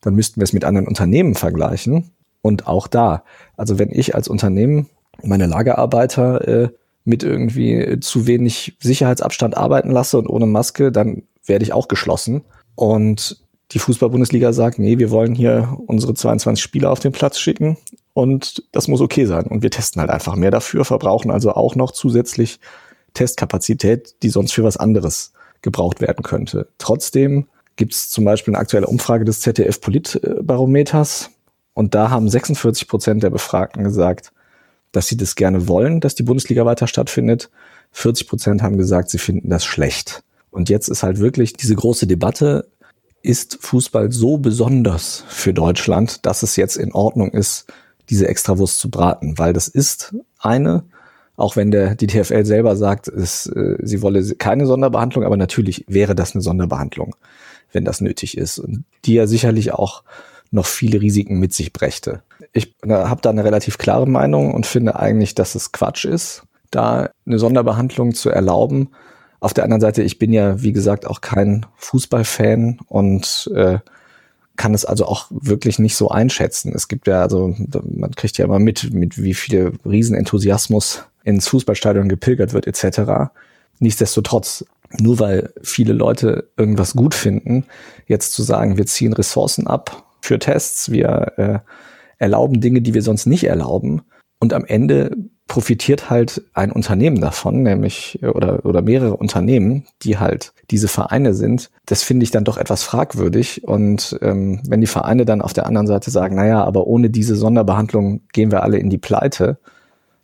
[0.05, 2.11] Dann müssten wir es mit anderen Unternehmen vergleichen.
[2.41, 3.23] Und auch da,
[3.57, 4.87] also wenn ich als Unternehmen
[5.23, 6.69] meine Lagerarbeiter äh,
[7.03, 12.43] mit irgendwie zu wenig Sicherheitsabstand arbeiten lasse und ohne Maske, dann werde ich auch geschlossen.
[12.75, 17.77] Und die Fußball-Bundesliga sagt, nee, wir wollen hier unsere 22 Spieler auf den Platz schicken
[18.13, 19.47] und das muss okay sein.
[19.47, 22.59] Und wir testen halt einfach mehr dafür, verbrauchen also auch noch zusätzlich
[23.15, 26.67] Testkapazität, die sonst für was anderes gebraucht werden könnte.
[26.77, 31.31] Trotzdem gibt es zum Beispiel eine aktuelle Umfrage des ZDF Politbarometers
[31.73, 34.31] und da haben 46 Prozent der Befragten gesagt,
[34.91, 37.49] dass sie das gerne wollen, dass die Bundesliga weiter stattfindet.
[37.91, 40.23] 40 Prozent haben gesagt, sie finden das schlecht.
[40.51, 42.69] Und jetzt ist halt wirklich diese große Debatte,
[43.21, 47.65] ist Fußball so besonders für Deutschland, dass es jetzt in Ordnung ist,
[48.09, 50.85] diese Extrawurst zu braten, weil das ist eine,
[51.35, 55.83] auch wenn der die TFL selber sagt, es, äh, sie wolle keine Sonderbehandlung, aber natürlich
[55.87, 57.15] wäre das eine Sonderbehandlung,
[57.75, 60.03] wenn das nötig ist und die ja sicherlich auch
[60.49, 62.23] noch viele Risiken mit sich brächte.
[62.53, 67.09] Ich habe da eine relativ klare Meinung und finde eigentlich, dass es Quatsch ist, da
[67.25, 68.89] eine Sonderbehandlung zu erlauben.
[69.39, 73.79] Auf der anderen Seite, ich bin ja, wie gesagt, auch kein Fußballfan und äh,
[74.55, 76.71] kann es also auch wirklich nicht so einschätzen.
[76.73, 82.07] Es gibt ja, also man kriegt ja immer mit, mit wie viel Riesenenthusiasmus ins Fußballstadion
[82.07, 83.31] gepilgert wird etc.
[83.79, 84.65] Nichtsdestotrotz,
[84.99, 87.65] nur weil viele Leute irgendwas gut finden,
[88.07, 91.59] jetzt zu sagen, wir ziehen Ressourcen ab für Tests, wir äh,
[92.17, 94.01] erlauben Dinge, die wir sonst nicht erlauben
[94.39, 95.11] und am Ende
[95.47, 101.69] profitiert halt ein Unternehmen davon, nämlich oder oder mehrere Unternehmen, die halt diese Vereine sind.
[101.85, 103.63] Das finde ich dann doch etwas fragwürdig.
[103.63, 107.35] Und ähm, wenn die Vereine dann auf der anderen Seite sagen, naja, aber ohne diese
[107.35, 109.59] Sonderbehandlung gehen wir alle in die Pleite,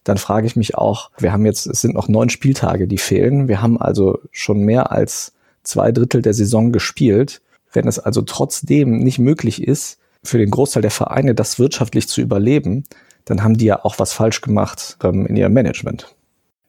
[0.04, 3.48] dann frage ich mich auch, wir haben jetzt, es sind noch neun Spieltage, die fehlen.
[3.48, 5.34] Wir haben also schon mehr als
[5.64, 7.42] zwei Drittel der Saison gespielt.
[7.72, 12.22] Wenn es also trotzdem nicht möglich ist, für den Großteil der Vereine das wirtschaftlich zu
[12.22, 12.84] überleben,
[13.26, 16.16] dann haben die ja auch was falsch gemacht ähm, in ihrem Management.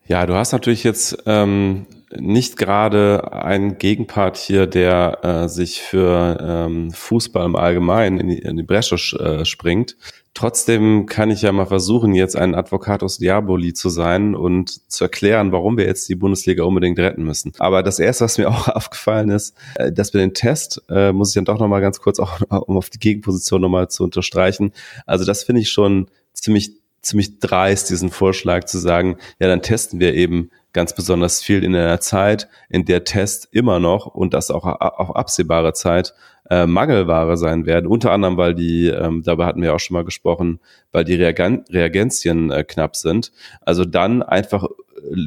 [0.07, 1.87] Ja, du hast natürlich jetzt ähm,
[2.19, 8.39] nicht gerade einen Gegenpart hier, der äh, sich für ähm, Fußball im Allgemeinen in die,
[8.39, 9.97] in die Bresche äh, springt.
[10.35, 15.53] Trotzdem kann ich ja mal versuchen, jetzt ein Advocatus Diaboli zu sein und zu erklären,
[15.53, 17.53] warum wir jetzt die Bundesliga unbedingt retten müssen.
[17.59, 21.31] Aber das Erste, was mir auch aufgefallen ist, äh, dass wir den Test, äh, muss
[21.31, 24.73] ich dann doch nochmal ganz kurz, auch um auf die Gegenposition nochmal zu unterstreichen,
[25.07, 26.73] also das finde ich schon ziemlich,
[27.03, 31.75] ziemlich dreist, diesen Vorschlag zu sagen, ja, dann testen wir eben ganz besonders viel in
[31.75, 36.15] einer Zeit, in der Tests immer noch und das auch auf absehbare Zeit
[36.51, 37.87] äh, Mangelware sein werden.
[37.87, 41.65] Unter anderem, weil die, ähm, dabei hatten wir auch schon mal gesprochen, weil die Reagen
[41.71, 43.33] Reagenzien äh, knapp sind.
[43.61, 44.67] Also dann einfach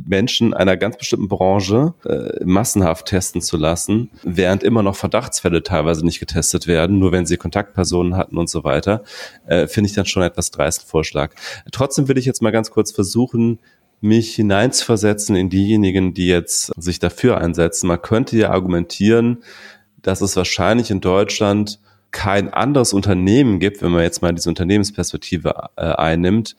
[0.05, 6.05] Menschen einer ganz bestimmten Branche äh, massenhaft testen zu lassen, während immer noch Verdachtsfälle teilweise
[6.05, 9.03] nicht getestet werden, nur wenn sie Kontaktpersonen hatten und so weiter,
[9.47, 11.33] äh, finde ich dann schon etwas dreisten Vorschlag.
[11.71, 13.59] Trotzdem will ich jetzt mal ganz kurz versuchen,
[14.05, 17.87] mich hineinzuversetzen in diejenigen, die jetzt sich dafür einsetzen.
[17.87, 19.43] Man könnte ja argumentieren,
[20.01, 21.79] dass es wahrscheinlich in Deutschland
[22.11, 26.55] kein anderes Unternehmen gibt, wenn man jetzt mal diese Unternehmensperspektive äh, einnimmt,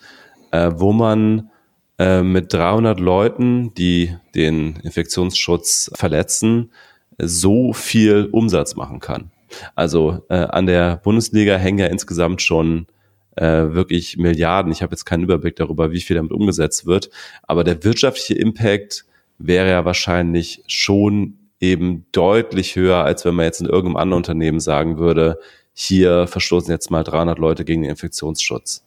[0.51, 1.51] äh, wo man
[1.99, 6.73] äh, mit 300 Leuten, die den Infektionsschutz verletzen,
[7.19, 9.31] so viel Umsatz machen kann.
[9.75, 12.87] Also äh, an der Bundesliga hängen ja insgesamt schon
[13.37, 14.73] äh, wirklich Milliarden.
[14.73, 17.11] Ich habe jetzt keinen Überblick darüber, wie viel damit umgesetzt wird,
[17.43, 19.05] aber der wirtschaftliche Impact
[19.39, 24.61] wäre ja wahrscheinlich schon eben deutlich höher, als wenn man jetzt in irgendeinem anderen Unternehmen
[24.61, 25.39] sagen würde,
[25.73, 28.83] hier verstoßen jetzt mal 300 Leute gegen den Infektionsschutz.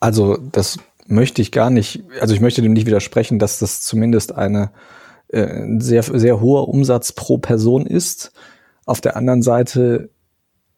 [0.00, 4.34] Also das möchte ich gar nicht, also ich möchte dem nicht widersprechen, dass das zumindest
[4.34, 4.70] eine
[5.28, 8.32] äh, sehr, sehr hoher Umsatz pro Person ist.
[8.86, 10.10] Auf der anderen Seite,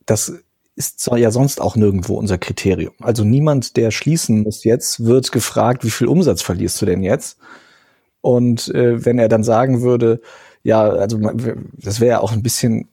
[0.07, 0.43] das
[0.77, 2.95] ist ja sonst auch nirgendwo unser Kriterium.
[3.01, 7.39] Also niemand, der schließen muss jetzt, wird gefragt, wie viel Umsatz verlierst du denn jetzt?
[8.21, 10.21] Und äh, wenn er dann sagen würde,
[10.63, 11.19] ja, also
[11.73, 12.89] das wäre ja auch ein bisschen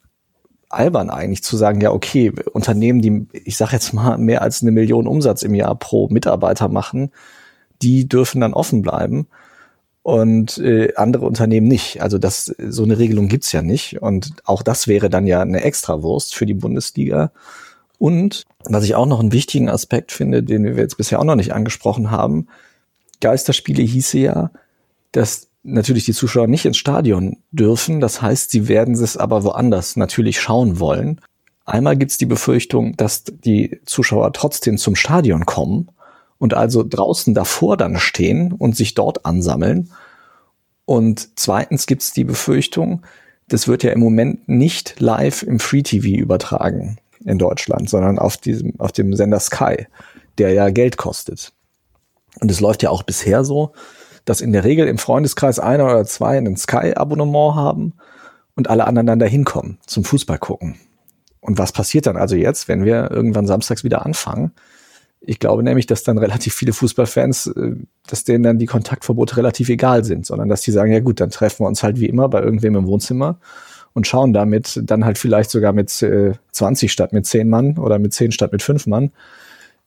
[0.69, 4.72] albern eigentlich zu sagen, ja, okay, Unternehmen, die, ich sage jetzt mal, mehr als eine
[4.72, 7.12] Million Umsatz im Jahr pro Mitarbeiter machen,
[7.82, 9.28] die dürfen dann offen bleiben
[10.04, 12.02] und äh, andere Unternehmen nicht.
[12.02, 14.02] Also das so eine Regelung gibt's ja nicht.
[14.02, 17.32] Und auch das wäre dann ja eine Extrawurst für die Bundesliga.
[18.03, 21.37] Und was ich auch noch einen wichtigen Aspekt finde, den wir jetzt bisher auch noch
[21.37, 22.47] nicht angesprochen haben,
[23.21, 24.51] Geisterspiele hieße ja,
[25.13, 28.01] dass natürlich die Zuschauer nicht ins Stadion dürfen.
[28.01, 31.21] Das heißt, sie werden es aber woanders natürlich schauen wollen.
[31.63, 35.87] Einmal gibt es die Befürchtung, dass die Zuschauer trotzdem zum Stadion kommen
[36.39, 39.91] und also draußen davor dann stehen und sich dort ansammeln.
[40.83, 43.03] Und zweitens gibt es die Befürchtung,
[43.47, 48.38] das wird ja im Moment nicht live im Free TV übertragen in Deutschland, sondern auf
[48.38, 49.88] diesem, auf dem Sender Sky,
[50.38, 51.53] der ja Geld kostet.
[52.39, 53.73] Und es läuft ja auch bisher so,
[54.25, 57.93] dass in der Regel im Freundeskreis einer oder zwei ein Sky-Abonnement haben
[58.55, 60.77] und alle anderen dann dahin kommen zum Fußball gucken.
[61.41, 64.53] Und was passiert dann also jetzt, wenn wir irgendwann samstags wieder anfangen?
[65.19, 67.75] Ich glaube nämlich, dass dann relativ viele Fußballfans, äh,
[68.07, 71.29] dass denen dann die Kontaktverbote relativ egal sind, sondern dass die sagen, ja gut, dann
[71.29, 73.39] treffen wir uns halt wie immer bei irgendwem im Wohnzimmer
[73.93, 77.99] und schauen damit dann halt vielleicht sogar mit äh, 20 statt mit 10 Mann oder
[77.99, 79.12] mit 10 statt mit 5 Mann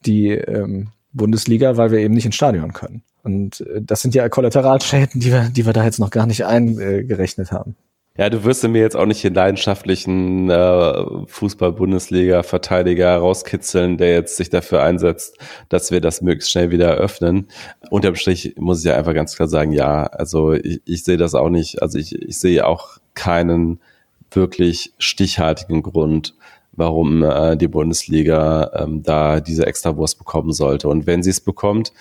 [0.05, 3.03] die ähm, Bundesliga, weil wir eben nicht ins Stadion können.
[3.23, 6.45] Und äh, das sind ja Kollateralschäden, die wir, die wir da jetzt noch gar nicht
[6.45, 7.77] eingerechnet haben.
[8.19, 14.49] Ja, du wirst mir jetzt auch nicht den leidenschaftlichen äh, Fußball-Bundesliga-Verteidiger rauskitzeln, der jetzt sich
[14.49, 15.37] dafür einsetzt,
[15.69, 17.49] dass wir das möglichst schnell wieder öffnen.
[17.91, 21.35] Unterm Strich muss ich ja einfach ganz klar sagen, ja, also ich, ich sehe das
[21.35, 21.83] auch nicht.
[21.83, 23.81] Also ich, ich sehe auch keinen
[24.31, 26.35] wirklich stichhaltigen Grund,
[26.73, 30.89] warum äh, die Bundesliga ähm, da diese Extrawurst bekommen sollte.
[30.89, 31.93] Und wenn sie es bekommt,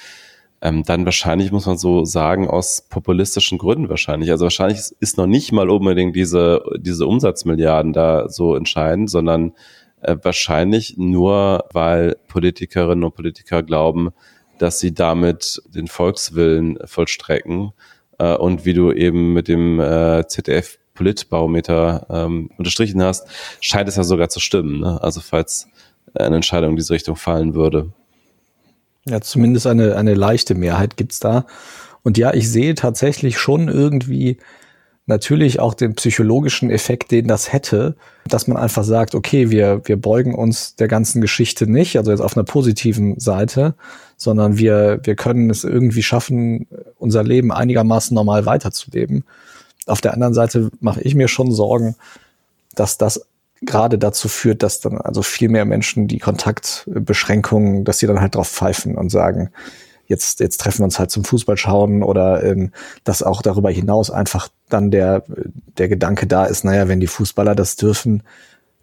[0.62, 4.32] ähm, dann wahrscheinlich, muss man so sagen, aus populistischen Gründen wahrscheinlich.
[4.32, 9.54] Also wahrscheinlich ist noch nicht mal unbedingt diese, diese Umsatzmilliarden da so entscheidend, sondern
[10.02, 14.10] äh, wahrscheinlich nur, weil Politikerinnen und Politiker glauben,
[14.58, 17.72] dass sie damit den Volkswillen vollstrecken.
[18.18, 23.28] Äh, und wie du eben mit dem äh, ZDF Politbarometer ähm, unterstrichen hast,
[23.62, 24.80] scheint es ja sogar zu stimmen.
[24.80, 25.02] Ne?
[25.02, 25.68] Also falls
[26.16, 27.92] eine Entscheidung in diese Richtung fallen würde.
[29.08, 31.46] Ja, zumindest eine, eine leichte Mehrheit gibt's da.
[32.04, 34.38] Und ja, ich sehe tatsächlich schon irgendwie
[35.08, 37.96] natürlich auch den psychologischen Effekt, den das hätte,
[38.28, 42.22] dass man einfach sagt, okay, wir, wir beugen uns der ganzen Geschichte nicht, also jetzt
[42.22, 43.76] auf einer positiven Seite,
[44.18, 49.26] sondern wir, wir können es irgendwie schaffen, unser Leben einigermaßen normal weiterzuleben.
[49.86, 51.96] Auf der anderen Seite mache ich mir schon Sorgen,
[52.76, 53.26] dass das
[53.62, 58.36] gerade dazu führt, dass dann also viel mehr Menschen die Kontaktbeschränkungen, dass sie dann halt
[58.36, 59.52] drauf pfeifen und sagen,
[60.08, 62.72] jetzt, jetzt treffen wir uns halt zum Fußball schauen oder ähm,
[63.04, 65.24] dass auch darüber hinaus einfach dann der,
[65.78, 68.24] der Gedanke da ist, naja, wenn die Fußballer das dürfen,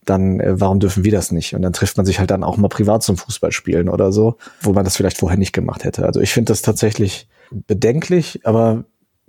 [0.05, 1.55] dann äh, warum dürfen wir das nicht?
[1.55, 4.37] Und dann trifft man sich halt dann auch mal privat zum Fußball spielen oder so,
[4.61, 6.05] wo man das vielleicht vorher nicht gemacht hätte.
[6.05, 8.85] Also ich finde das tatsächlich bedenklich, aber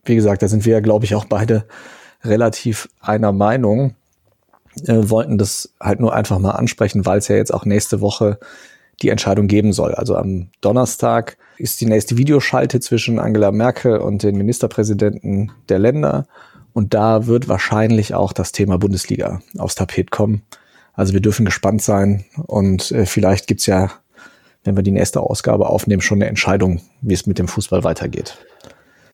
[0.06, 1.66] wie gesagt, da sind wir ja, glaube ich, auch beide
[2.24, 3.96] relativ einer Meinung
[4.88, 8.40] äh, wollten das halt nur einfach mal ansprechen, weil es ja jetzt auch nächste Woche
[9.02, 9.94] die Entscheidung geben soll.
[9.96, 16.28] Also am Donnerstag ist die nächste Videoschalte zwischen Angela Merkel und den Ministerpräsidenten der Länder.
[16.74, 20.44] Und da wird wahrscheinlich auch das Thema Bundesliga aufs Tapet kommen.
[20.94, 23.92] Also wir dürfen gespannt sein und äh, vielleicht gibt's ja,
[24.64, 28.38] wenn wir die nächste Ausgabe aufnehmen, schon eine Entscheidung, wie es mit dem Fußball weitergeht.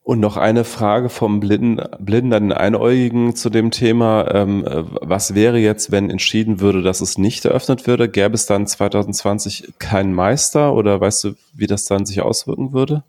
[0.02, 4.34] Und noch eine Frage vom Blinden, Blinden Einäugigen zu dem Thema.
[4.34, 8.08] Ähm, was wäre jetzt, wenn entschieden würde, dass es nicht eröffnet würde?
[8.08, 13.04] Gäbe es dann 2020 keinen Meister oder weißt du, wie das dann sich auswirken würde?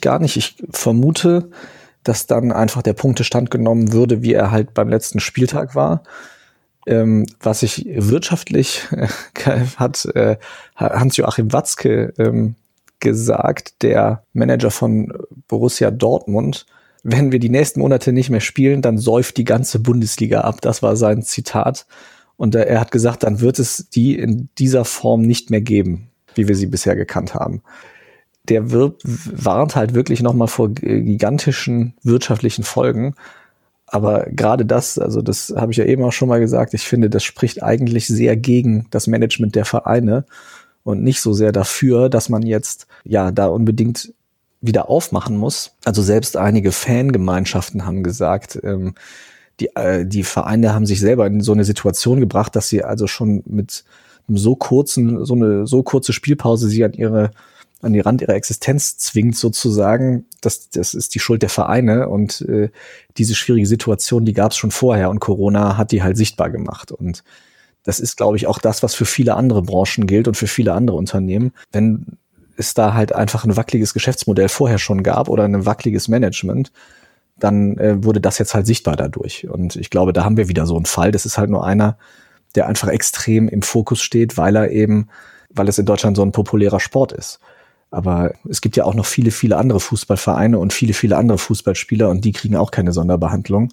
[0.00, 0.36] Gar nicht.
[0.36, 1.50] Ich vermute,
[2.02, 6.02] dass dann einfach der Punktestand genommen würde, wie er halt beim letzten Spieltag war.
[6.86, 10.36] Ähm, was sich wirtschaftlich äh, hat äh,
[10.76, 12.56] Hans-Joachim Watzke ähm,
[13.00, 15.12] gesagt, der Manager von
[15.48, 16.66] Borussia Dortmund,
[17.02, 20.60] wenn wir die nächsten Monate nicht mehr spielen, dann säuft die ganze Bundesliga ab.
[20.62, 21.86] Das war sein Zitat.
[22.36, 26.48] Und er hat gesagt, dann wird es die in dieser Form nicht mehr geben, wie
[26.48, 27.62] wir sie bisher gekannt haben.
[28.48, 33.14] Der wirbt, warnt halt wirklich nochmal vor gigantischen wirtschaftlichen Folgen.
[33.86, 37.10] Aber gerade das, also das habe ich ja eben auch schon mal gesagt, ich finde,
[37.10, 40.24] das spricht eigentlich sehr gegen das Management der Vereine
[40.84, 44.14] und nicht so sehr dafür, dass man jetzt ja da unbedingt
[44.60, 45.72] wieder aufmachen muss.
[45.84, 48.94] Also selbst einige Fangemeinschaften haben gesagt, ähm,
[49.60, 53.06] die, äh, die Vereine haben sich selber in so eine Situation gebracht, dass sie also
[53.06, 53.84] schon mit
[54.28, 57.30] einem so kurzen, so eine so kurze Spielpause sie an ihre
[57.84, 62.40] an die Rand ihrer Existenz zwingt sozusagen, das, das ist die Schuld der Vereine und
[62.42, 62.70] äh,
[63.18, 66.92] diese schwierige Situation, die gab es schon vorher und Corona hat die halt sichtbar gemacht
[66.92, 67.22] und
[67.84, 70.72] das ist, glaube ich, auch das, was für viele andere Branchen gilt und für viele
[70.72, 71.52] andere Unternehmen.
[71.70, 72.16] Wenn
[72.56, 76.72] es da halt einfach ein wackeliges Geschäftsmodell vorher schon gab oder ein wackeliges Management,
[77.38, 79.48] dann äh, wurde das jetzt halt sichtbar dadurch.
[79.48, 81.10] Und ich glaube, da haben wir wieder so einen Fall.
[81.10, 81.98] Das ist halt nur einer,
[82.54, 85.08] der einfach extrem im Fokus steht, weil er eben,
[85.50, 87.40] weil es in Deutschland so ein populärer Sport ist.
[87.90, 92.08] Aber es gibt ja auch noch viele, viele andere Fußballvereine und viele, viele andere Fußballspieler
[92.08, 93.72] und die kriegen auch keine Sonderbehandlung,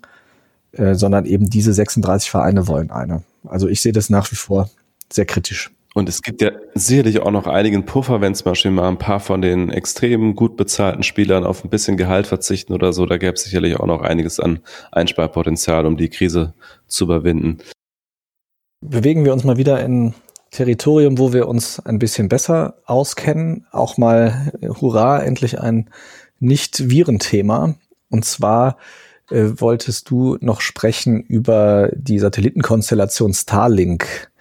[0.74, 3.24] äh, sondern eben diese 36 Vereine wollen eine.
[3.46, 4.70] Also ich sehe das nach wie vor
[5.12, 5.72] sehr kritisch.
[5.94, 9.20] Und es gibt ja sicherlich auch noch einigen Puffer, wenn zum Beispiel mal ein paar
[9.20, 13.06] von den extrem gut bezahlten Spielern auf ein bisschen Gehalt verzichten oder so.
[13.06, 14.60] Da gäbe es sicherlich auch noch einiges an
[14.92, 16.54] Einsparpotenzial, um die Krise
[16.88, 17.58] zu überwinden.
[18.80, 20.14] Bewegen wir uns mal wieder in
[20.52, 23.66] Territorium, wo wir uns ein bisschen besser auskennen.
[23.72, 25.90] Auch mal, hurra, endlich ein
[26.40, 27.76] Nicht-Virenthema.
[28.10, 28.78] Und zwar
[29.32, 34.32] äh, wolltest du noch sprechen über die Satellitenkonstellation Starlink,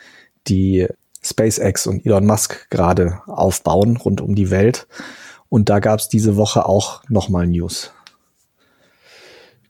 [0.48, 0.87] die
[1.22, 4.87] SpaceX und Elon Musk gerade aufbauen rund um die Welt.
[5.48, 7.92] Und da gab es diese Woche auch nochmal News.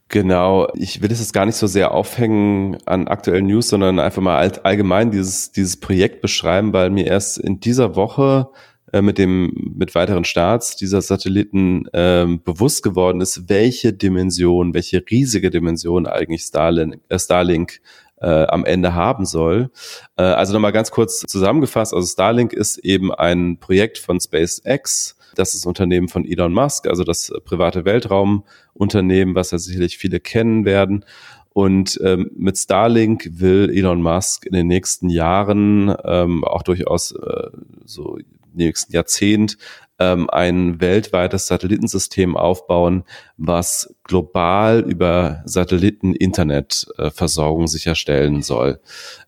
[0.09, 4.21] Genau, ich will es jetzt gar nicht so sehr aufhängen an aktuellen News, sondern einfach
[4.21, 8.49] mal allgemein dieses, dieses Projekt beschreiben, weil mir erst in dieser Woche
[8.93, 15.03] äh, mit dem mit weiteren Starts dieser Satelliten ähm, bewusst geworden ist, welche Dimension, welche
[15.11, 17.81] riesige Dimension eigentlich Starlink, äh, Starlink
[18.21, 19.71] äh, am Ende haben soll.
[20.17, 25.55] Äh, also nochmal ganz kurz zusammengefasst, also Starlink ist eben ein Projekt von SpaceX, das
[25.55, 31.05] ist Unternehmen von Elon Musk, also das private Weltraumunternehmen, was ja sicherlich viele kennen werden.
[31.53, 37.51] Und ähm, mit Starlink will Elon Musk in den nächsten Jahren, ähm, auch durchaus äh,
[37.85, 38.19] so
[38.55, 39.57] nächsten Jahrzehnt,
[40.01, 43.05] ähm, ein weltweites Satellitensystem aufbauen,
[43.37, 48.81] was global über Satelliten Internetversorgung äh, sicherstellen soll.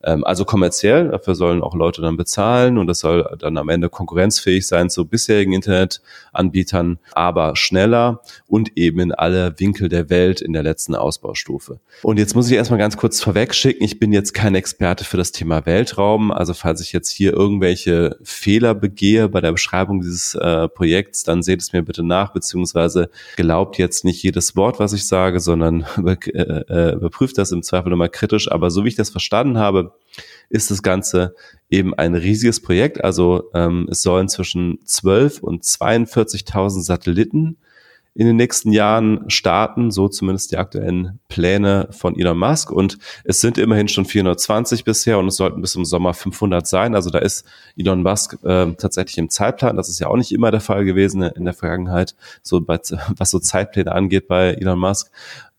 [0.02, 3.90] Ähm, also kommerziell, dafür sollen auch Leute dann bezahlen und das soll dann am Ende
[3.90, 10.52] konkurrenzfähig sein zu bisherigen Internetanbietern, aber schneller und eben in alle Winkel der Welt in
[10.52, 11.78] der letzten Ausbaustufe.
[12.02, 15.32] Und jetzt muss ich erstmal ganz kurz vorwegschicken, ich bin jetzt kein Experte für das
[15.32, 20.61] Thema Weltraum, also falls ich jetzt hier irgendwelche Fehler begehe bei der Beschreibung dieses äh,
[20.68, 25.06] Projekts, dann seht es mir bitte nach, beziehungsweise glaubt jetzt nicht jedes Wort, was ich
[25.06, 28.50] sage, sondern äh, äh, überprüft das im Zweifel nochmal kritisch.
[28.50, 29.92] Aber so wie ich das verstanden habe,
[30.48, 31.34] ist das Ganze
[31.70, 33.02] eben ein riesiges Projekt.
[33.02, 37.56] Also ähm, es sollen zwischen 12 und 42.000 Satelliten
[38.14, 42.70] in den nächsten Jahren starten, so zumindest die aktuellen Pläne von Elon Musk.
[42.70, 46.94] Und es sind immerhin schon 420 bisher und es sollten bis zum Sommer 500 sein.
[46.94, 47.46] Also da ist
[47.76, 49.76] Elon Musk äh, tatsächlich im Zeitplan.
[49.76, 52.78] Das ist ja auch nicht immer der Fall gewesen in der Vergangenheit, so bei,
[53.16, 55.10] was so Zeitpläne angeht bei Elon Musk.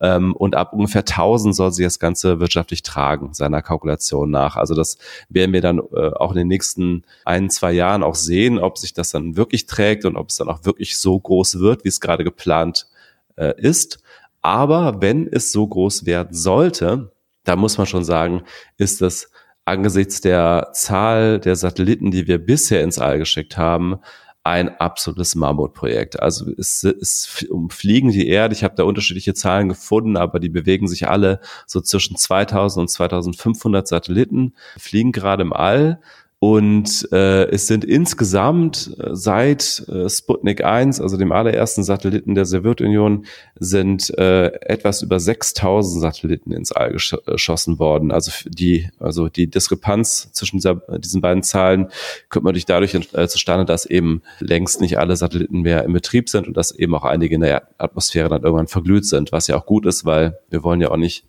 [0.01, 4.55] Ähm, und ab ungefähr 1000 soll sie das Ganze wirtschaftlich tragen, seiner Kalkulation nach.
[4.55, 4.97] Also das
[5.29, 8.93] werden wir dann äh, auch in den nächsten ein, zwei Jahren auch sehen, ob sich
[8.93, 12.01] das dann wirklich trägt und ob es dann auch wirklich so groß wird, wie es
[12.01, 12.87] gerade geplant
[13.35, 13.99] äh, ist.
[14.41, 17.11] Aber wenn es so groß werden sollte,
[17.43, 18.43] da muss man schon sagen,
[18.77, 19.29] ist das
[19.65, 23.99] angesichts der Zahl der Satelliten, die wir bisher ins All geschickt haben,
[24.43, 26.19] ein absolutes Mammutprojekt.
[26.19, 28.53] Also es, es umfliegen die Erde.
[28.53, 32.87] Ich habe da unterschiedliche Zahlen gefunden, aber die bewegen sich alle so zwischen 2000 und
[32.89, 36.01] 2500 Satelliten, fliegen gerade im All.
[36.45, 42.43] Und äh, es sind insgesamt äh, seit äh, Sputnik 1, also dem allerersten Satelliten der
[42.43, 43.25] Sowjetunion,
[43.55, 48.11] sind äh, etwas über 6000 Satelliten ins All gesch geschossen worden.
[48.11, 51.87] Also die, also die Diskrepanz zwischen dieser, diesen beiden Zahlen
[52.27, 56.45] kommt durch dadurch äh, zustande, dass eben längst nicht alle Satelliten mehr im Betrieb sind
[56.45, 59.65] und dass eben auch einige in der Atmosphäre dann irgendwann verglüht sind, was ja auch
[59.65, 61.23] gut ist, weil wir wollen ja auch nicht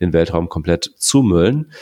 [0.00, 1.72] den Weltraum komplett zumüllen.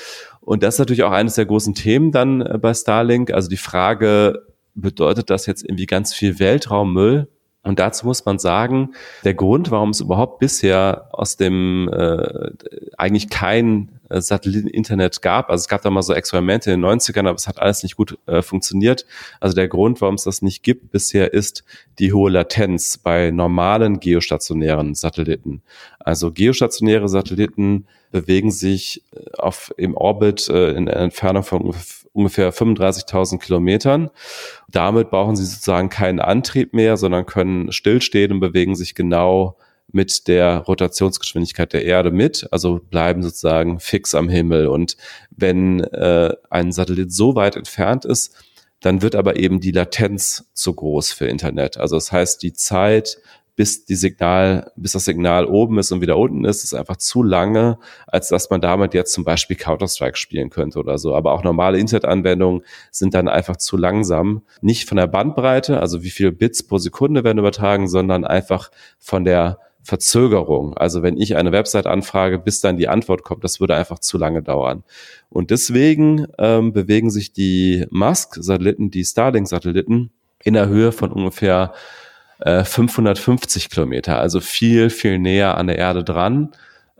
[0.48, 3.34] Und das ist natürlich auch eines der großen Themen dann äh, bei Starlink.
[3.34, 7.28] Also die Frage, bedeutet das jetzt irgendwie ganz viel Weltraummüll?
[7.64, 12.50] Und dazu muss man sagen, der Grund, warum es überhaupt bisher aus dem äh,
[12.96, 17.28] eigentlich kein äh, Satelliteninternet gab, also es gab da mal so Experimente in den 90ern,
[17.28, 19.06] aber es hat alles nicht gut äh, funktioniert.
[19.40, 21.64] Also der Grund, warum es das nicht gibt bisher, ist
[21.98, 25.62] die hohe Latenz bei normalen geostationären Satelliten.
[25.98, 31.74] Also geostationäre Satelliten bewegen sich äh, auf, im Orbit äh, in Entfernung von
[32.12, 34.10] ungefähr 35.000 Kilometern.
[34.68, 39.56] Damit brauchen sie sozusagen keinen Antrieb mehr, sondern können stillstehen und bewegen sich genau
[39.90, 44.68] mit der Rotationsgeschwindigkeit der Erde mit, also bleiben sozusagen fix am Himmel.
[44.68, 44.96] Und
[45.30, 48.34] wenn äh, ein Satellit so weit entfernt ist,
[48.80, 51.78] dann wird aber eben die Latenz zu groß für Internet.
[51.78, 53.18] Also das heißt, die Zeit,
[53.56, 57.24] bis die Signal, bis das Signal oben ist und wieder unten ist, ist einfach zu
[57.24, 61.16] lange, als dass man damit jetzt zum Beispiel Counter-Strike spielen könnte oder so.
[61.16, 62.62] Aber auch normale Internetanwendungen
[62.92, 64.42] sind dann einfach zu langsam.
[64.60, 68.70] Nicht von der Bandbreite, also wie viele Bits pro Sekunde werden übertragen, sondern einfach
[69.00, 69.58] von der
[69.88, 70.76] Verzögerung.
[70.76, 74.18] Also wenn ich eine Website anfrage, bis dann die Antwort kommt, das würde einfach zu
[74.18, 74.84] lange dauern.
[75.30, 80.10] Und deswegen ähm, bewegen sich die Musk-Satelliten, die Starlink-Satelliten
[80.44, 81.72] in der Höhe von ungefähr
[82.44, 86.50] 550 äh, Kilometer, also viel, viel näher an der Erde dran.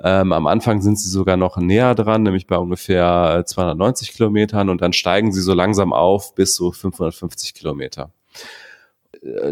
[0.02, 4.80] Ähm, am Anfang sind sie sogar noch näher dran, nämlich bei ungefähr 290 Kilometern und
[4.80, 8.12] dann steigen sie so langsam auf bis so 550 Kilometer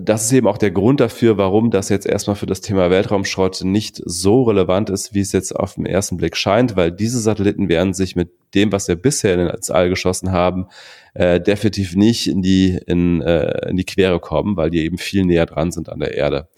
[0.00, 3.64] das ist eben auch der Grund dafür, warum das jetzt erstmal für das Thema Weltraumschrott
[3.64, 7.68] nicht so relevant ist, wie es jetzt auf den ersten Blick scheint, weil diese Satelliten
[7.68, 10.66] werden sich mit dem, was wir bisher ins All geschossen haben,
[11.14, 15.24] äh, definitiv nicht in die, in, äh, in die Quere kommen, weil die eben viel
[15.24, 16.48] näher dran sind an der Erde.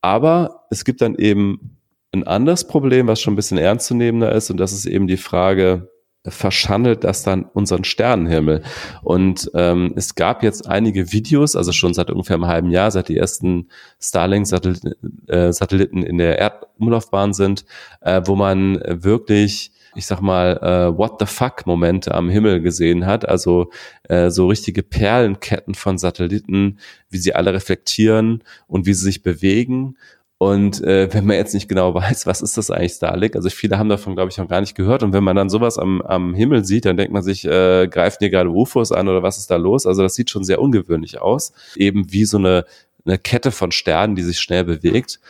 [0.00, 1.78] Aber es gibt dann eben
[2.12, 5.91] ein anderes Problem, was schon ein bisschen ernstzunehmender ist, und das ist eben die Frage,
[6.26, 8.62] verschandelt das dann unseren Sternenhimmel.
[9.02, 13.08] Und ähm, es gab jetzt einige Videos, also schon seit ungefähr einem halben Jahr, seit
[13.08, 13.68] die ersten
[14.00, 17.64] Starlink-Satelliten äh, in der Erdumlaufbahn sind,
[18.00, 23.28] äh, wo man wirklich ich sag mal, äh, What the fuck-Momente am Himmel gesehen hat.
[23.28, 23.70] Also
[24.04, 26.78] äh, so richtige Perlenketten von Satelliten,
[27.10, 29.96] wie sie alle reflektieren und wie sie sich bewegen.
[30.42, 33.78] Und äh, wenn man jetzt nicht genau weiß, was ist das eigentlich Starlink, also viele
[33.78, 35.04] haben davon, glaube ich, noch gar nicht gehört.
[35.04, 38.16] Und wenn man dann sowas am, am Himmel sieht, dann denkt man sich, äh, greifen
[38.18, 39.86] hier gerade UFOs an oder was ist da los?
[39.86, 41.52] Also das sieht schon sehr ungewöhnlich aus.
[41.76, 42.64] Eben wie so eine,
[43.04, 45.20] eine Kette von Sternen, die sich schnell bewegt.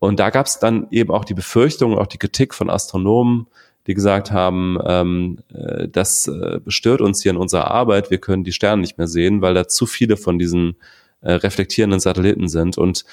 [0.00, 3.46] Und da gab es dann eben auch die Befürchtung, auch die Kritik von Astronomen,
[3.86, 8.42] die gesagt haben, ähm, äh, das äh, bestört uns hier in unserer Arbeit, wir können
[8.42, 10.74] die Sterne nicht mehr sehen, weil da zu viele von diesen
[11.20, 12.76] äh, reflektierenden Satelliten sind.
[12.76, 13.04] Und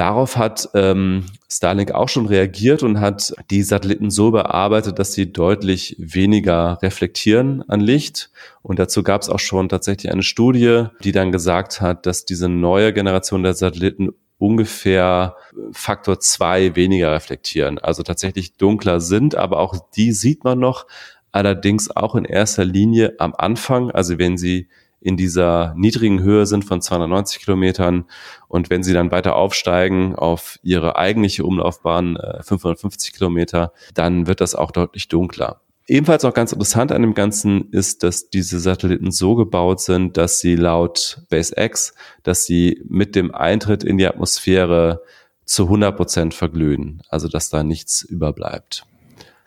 [0.00, 5.30] Darauf hat ähm, Starlink auch schon reagiert und hat die Satelliten so bearbeitet, dass sie
[5.30, 8.30] deutlich weniger reflektieren an Licht.
[8.62, 12.48] Und dazu gab es auch schon tatsächlich eine Studie, die dann gesagt hat, dass diese
[12.48, 15.36] neue Generation der Satelliten ungefähr
[15.70, 20.86] Faktor zwei weniger reflektieren, also tatsächlich dunkler sind, aber auch die sieht man noch,
[21.30, 24.68] allerdings auch in erster Linie am Anfang, also wenn sie
[25.00, 28.04] in dieser niedrigen Höhe sind von 290 Kilometern.
[28.48, 34.40] Und wenn sie dann weiter aufsteigen auf ihre eigentliche Umlaufbahn, äh, 550 Kilometer, dann wird
[34.40, 35.60] das auch deutlich dunkler.
[35.86, 40.38] Ebenfalls auch ganz interessant an dem Ganzen ist, dass diese Satelliten so gebaut sind, dass
[40.38, 45.02] sie laut SpaceX, dass sie mit dem Eintritt in die Atmosphäre
[45.44, 47.02] zu 100 Prozent verglühen.
[47.08, 48.86] Also, dass da nichts überbleibt.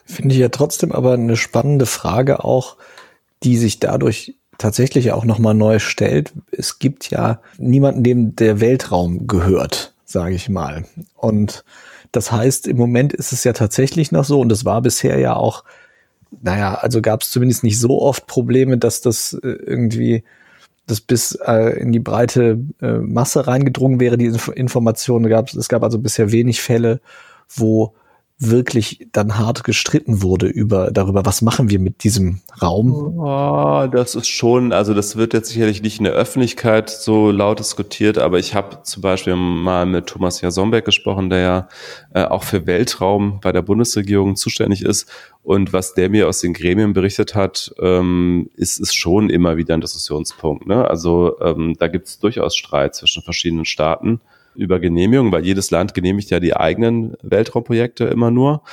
[0.04, 2.76] Finde ich ja trotzdem aber eine spannende Frage auch,
[3.44, 6.34] die sich dadurch tatsächlich auch nochmal neu stellt.
[6.52, 10.86] Es gibt ja niemanden, dem der Weltraum gehört, sage ich mal.
[11.16, 11.64] Und
[12.12, 15.36] das heißt, im Moment ist es ja tatsächlich noch so, und das war bisher ja
[15.36, 15.64] auch,
[16.42, 20.24] naja, also gab es zumindest nicht so oft Probleme, dass das äh, irgendwie
[20.86, 25.54] das bis äh, in die breite äh, Masse reingedrungen wäre, die Inf Informationen gab.
[25.54, 27.00] Es gab also bisher wenig Fälle,
[27.50, 27.94] wo
[28.40, 32.92] wirklich dann hart gestritten wurde über darüber, was machen wir mit diesem Raum?
[33.20, 37.60] Oh, das ist schon, also das wird jetzt sicherlich nicht in der Öffentlichkeit so laut
[37.60, 41.68] diskutiert, aber ich habe zum Beispiel mal mit Thomas Jasombeck gesprochen, der ja
[42.14, 45.10] äh, auch für Weltraum bei der Bundesregierung zuständig ist.
[45.44, 49.74] Und was der mir aus den Gremien berichtet hat, ähm, ist, ist schon immer wieder
[49.74, 50.68] ein Diskussionspunkt.
[50.68, 50.88] Ne?
[50.88, 54.22] Also ähm, da gibt es durchaus Streit zwischen verschiedenen Staaten
[54.56, 58.64] über Genehmigung, weil jedes Land genehmigt ja die eigenen Weltraumprojekte immer nur.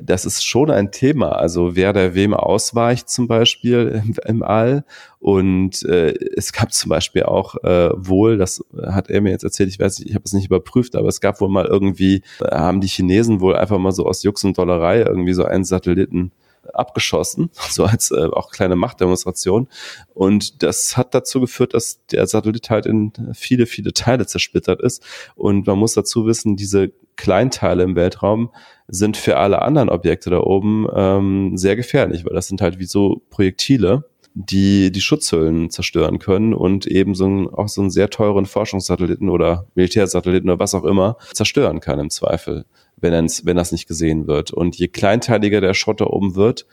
[0.00, 1.30] Das ist schon ein Thema.
[1.30, 4.84] Also wer der wem ausweicht zum Beispiel im, im All.
[5.18, 9.70] Und äh, es gab zum Beispiel auch äh, wohl, das hat er mir jetzt erzählt,
[9.70, 12.80] ich weiß nicht, ich habe es nicht überprüft, aber es gab wohl mal irgendwie, haben
[12.80, 16.32] die Chinesen wohl einfach mal so aus Jux und Dollerei irgendwie so einen Satelliten
[16.74, 19.68] abgeschossen, so als äh, auch kleine Machtdemonstration.
[20.14, 25.02] Und das hat dazu geführt, dass der Satellit halt in viele, viele Teile zersplittert ist.
[25.34, 28.50] Und man muss dazu wissen, diese Kleinteile im Weltraum
[28.88, 32.84] sind für alle anderen Objekte da oben ähm, sehr gefährlich, weil das sind halt wie
[32.84, 34.04] so Projektile,
[34.34, 39.28] die die Schutzhüllen zerstören können und eben so einen, auch so einen sehr teuren Forschungssatelliten
[39.28, 42.64] oder Militärsatelliten oder was auch immer zerstören kann im Zweifel
[43.02, 43.12] wenn,
[43.44, 44.52] wenn das nicht gesehen wird.
[44.52, 46.66] Und je kleinteiliger der Schotter oben wird,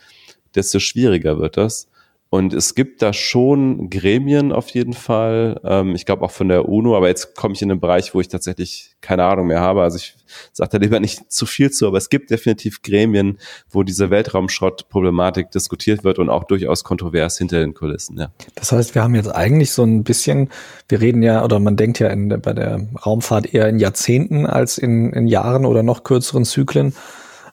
[0.55, 1.89] desto schwieriger wird das.
[2.31, 5.59] Und es gibt da schon Gremien auf jeden Fall.
[5.63, 8.21] Ähm, ich glaube auch von der UNO, aber jetzt komme ich in einen Bereich, wo
[8.21, 9.81] ich tatsächlich keine Ahnung mehr habe.
[9.81, 10.15] Also ich
[10.53, 13.39] sage da lieber nicht zu viel zu, aber es gibt definitiv Gremien,
[13.71, 18.19] wo diese Weltraumschrottproblematik diskutiert wird und auch durchaus kontrovers hinter den Kulissen.
[18.19, 18.31] Ja.
[18.53, 20.49] Das heißt, wir haben jetzt eigentlich so ein bisschen,
[20.87, 24.77] wir reden ja oder man denkt ja in, bei der Raumfahrt eher in Jahrzehnten als
[24.77, 26.93] in, in Jahren oder noch kürzeren Zyklen.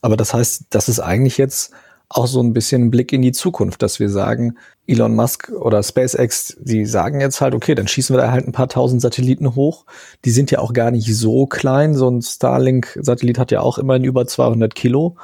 [0.02, 1.72] Aber das heißt, das ist eigentlich jetzt
[2.08, 6.56] auch so ein bisschen Blick in die Zukunft, dass wir sagen, Elon Musk oder SpaceX,
[6.60, 9.84] die sagen jetzt halt, okay, dann schießen wir da halt ein paar tausend Satelliten hoch.
[10.24, 11.94] Die sind ja auch gar nicht so klein.
[11.94, 15.16] So ein Starlink-Satellit hat ja auch immerhin über 200 Kilo.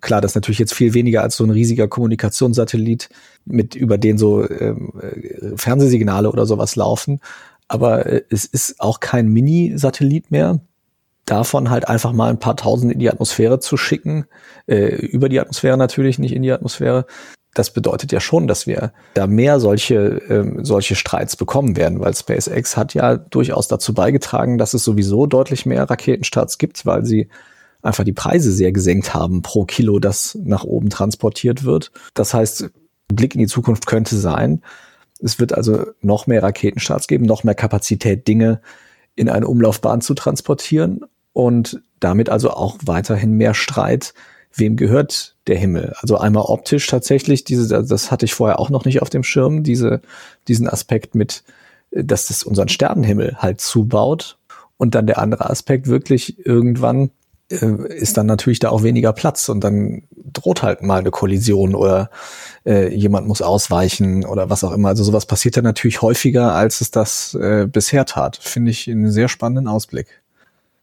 [0.00, 3.08] Klar, das ist natürlich jetzt viel weniger als so ein riesiger Kommunikationssatellit,
[3.44, 7.20] mit über den so ähm, äh, Fernsehsignale oder sowas laufen.
[7.68, 10.60] Aber äh, es ist auch kein Mini-Satellit mehr
[11.26, 14.26] davon halt einfach mal ein paar tausend in die Atmosphäre zu schicken,
[14.66, 17.06] äh, über die Atmosphäre natürlich, nicht in die Atmosphäre,
[17.56, 22.14] das bedeutet ja schon, dass wir da mehr solche, ähm, solche Streits bekommen werden, weil
[22.14, 27.28] SpaceX hat ja durchaus dazu beigetragen, dass es sowieso deutlich mehr Raketenstarts gibt, weil sie
[27.82, 31.92] einfach die Preise sehr gesenkt haben pro Kilo, das nach oben transportiert wird.
[32.14, 32.70] Das heißt,
[33.08, 34.62] Blick in die Zukunft könnte sein,
[35.20, 38.60] es wird also noch mehr Raketenstarts geben, noch mehr Kapazität, Dinge
[39.14, 41.00] in eine Umlaufbahn zu transportieren
[41.36, 44.14] und damit also auch weiterhin mehr Streit,
[44.54, 45.92] wem gehört der Himmel?
[46.00, 49.62] Also einmal optisch tatsächlich, diese, das hatte ich vorher auch noch nicht auf dem Schirm,
[49.62, 50.00] diese,
[50.48, 51.44] diesen Aspekt mit,
[51.90, 54.38] dass das unseren Sternenhimmel halt zubaut.
[54.78, 57.10] Und dann der andere Aspekt wirklich irgendwann
[57.50, 61.74] äh, ist dann natürlich da auch weniger Platz und dann droht halt mal eine Kollision
[61.74, 62.08] oder
[62.64, 64.88] äh, jemand muss ausweichen oder was auch immer.
[64.88, 68.38] Also sowas passiert dann natürlich häufiger, als es das äh, bisher tat.
[68.38, 70.22] Finde ich einen sehr spannenden Ausblick.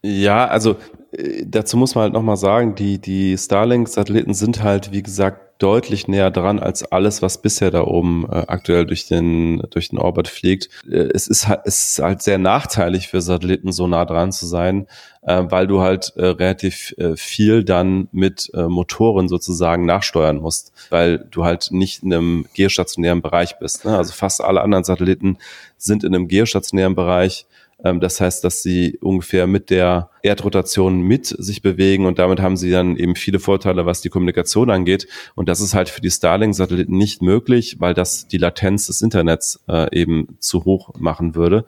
[0.06, 0.76] Ja, also
[1.12, 6.08] äh, dazu muss man halt nochmal sagen, die, die Starlink-Satelliten sind halt, wie gesagt, deutlich
[6.08, 10.28] näher dran als alles, was bisher da oben äh, aktuell durch den, durch den Orbit
[10.28, 10.68] fliegt.
[10.90, 14.44] Äh, es, ist halt, es ist halt sehr nachteilig für Satelliten, so nah dran zu
[14.44, 14.88] sein,
[15.22, 20.74] äh, weil du halt äh, relativ äh, viel dann mit äh, Motoren sozusagen nachsteuern musst,
[20.90, 23.86] weil du halt nicht in einem geostationären Bereich bist.
[23.86, 23.96] Ne?
[23.96, 25.38] Also fast alle anderen Satelliten
[25.78, 27.46] sind in einem geostationären Bereich
[27.84, 32.70] das heißt, dass sie ungefähr mit der Erdrotation mit sich bewegen und damit haben sie
[32.70, 35.06] dann eben viele Vorteile, was die Kommunikation angeht.
[35.34, 39.62] Und das ist halt für die Starlink-Satelliten nicht möglich, weil das die Latenz des Internets
[39.68, 41.66] äh, eben zu hoch machen würde.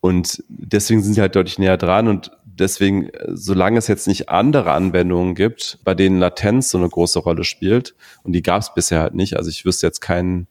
[0.00, 4.72] Und deswegen sind sie halt deutlich näher dran und deswegen, solange es jetzt nicht andere
[4.72, 9.00] Anwendungen gibt, bei denen Latenz so eine große Rolle spielt, und die gab es bisher
[9.00, 10.48] halt nicht, also ich wüsste jetzt keinen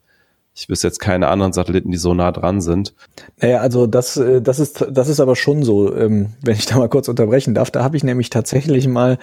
[0.57, 2.93] ich wüsste jetzt keine anderen Satelliten, die so nah dran sind.
[3.41, 6.77] Naja, also das, äh, das ist, das ist aber schon so, ähm, wenn ich da
[6.77, 7.71] mal kurz unterbrechen darf.
[7.71, 9.17] Da habe ich nämlich tatsächlich mal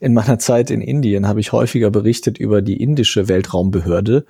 [0.00, 4.26] in meiner Zeit in Indien habe ich häufiger berichtet über die indische Weltraumbehörde,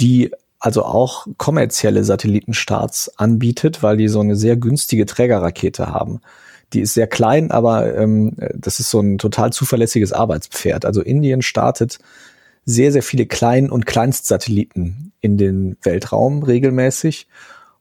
[0.00, 0.30] die
[0.60, 6.20] also auch kommerzielle Satellitenstarts anbietet, weil die so eine sehr günstige Trägerrakete haben.
[6.72, 10.84] Die ist sehr klein, aber ähm, das ist so ein total zuverlässiges Arbeitspferd.
[10.84, 11.98] Also Indien startet
[12.64, 17.28] sehr, sehr viele Klein- und Kleinstsatelliten in den Weltraum regelmäßig.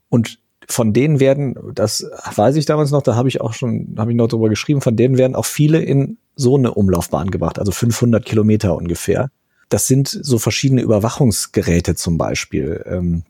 [0.10, 4.12] Und von denen werden, das weiß ich damals noch, da habe ich auch schon, habe
[4.12, 7.72] ich noch drüber geschrieben, von denen werden auch viele in so eine Umlaufbahn gebracht, also
[7.72, 9.30] 500 Kilometer ungefähr.
[9.70, 12.84] Das sind so verschiedene Überwachungsgeräte zum Beispiel.
[12.86, 13.24] Ähm,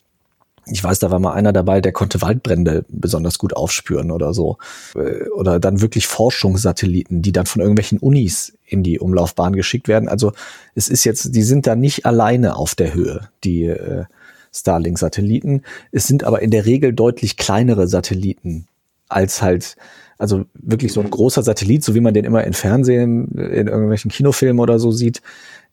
[0.70, 4.58] ich weiß, da war mal einer dabei, der konnte Waldbrände besonders gut aufspüren oder so.
[4.96, 10.10] Äh, oder dann wirklich Forschungssatelliten, die dann von irgendwelchen Unis in die Umlaufbahn geschickt werden.
[10.10, 10.34] Also
[10.76, 14.06] es ist jetzt, die sind da nicht alleine auf der Höhe, die äh,
[14.54, 15.64] Starlink-Satelliten.
[15.92, 18.68] Es sind aber in der Regel deutlich kleinere Satelliten
[19.10, 19.78] als halt,
[20.18, 24.12] also wirklich so ein großer Satellit, so wie man den immer in Fernsehen, in irgendwelchen
[24.12, 25.22] Kinofilmen oder so sieht,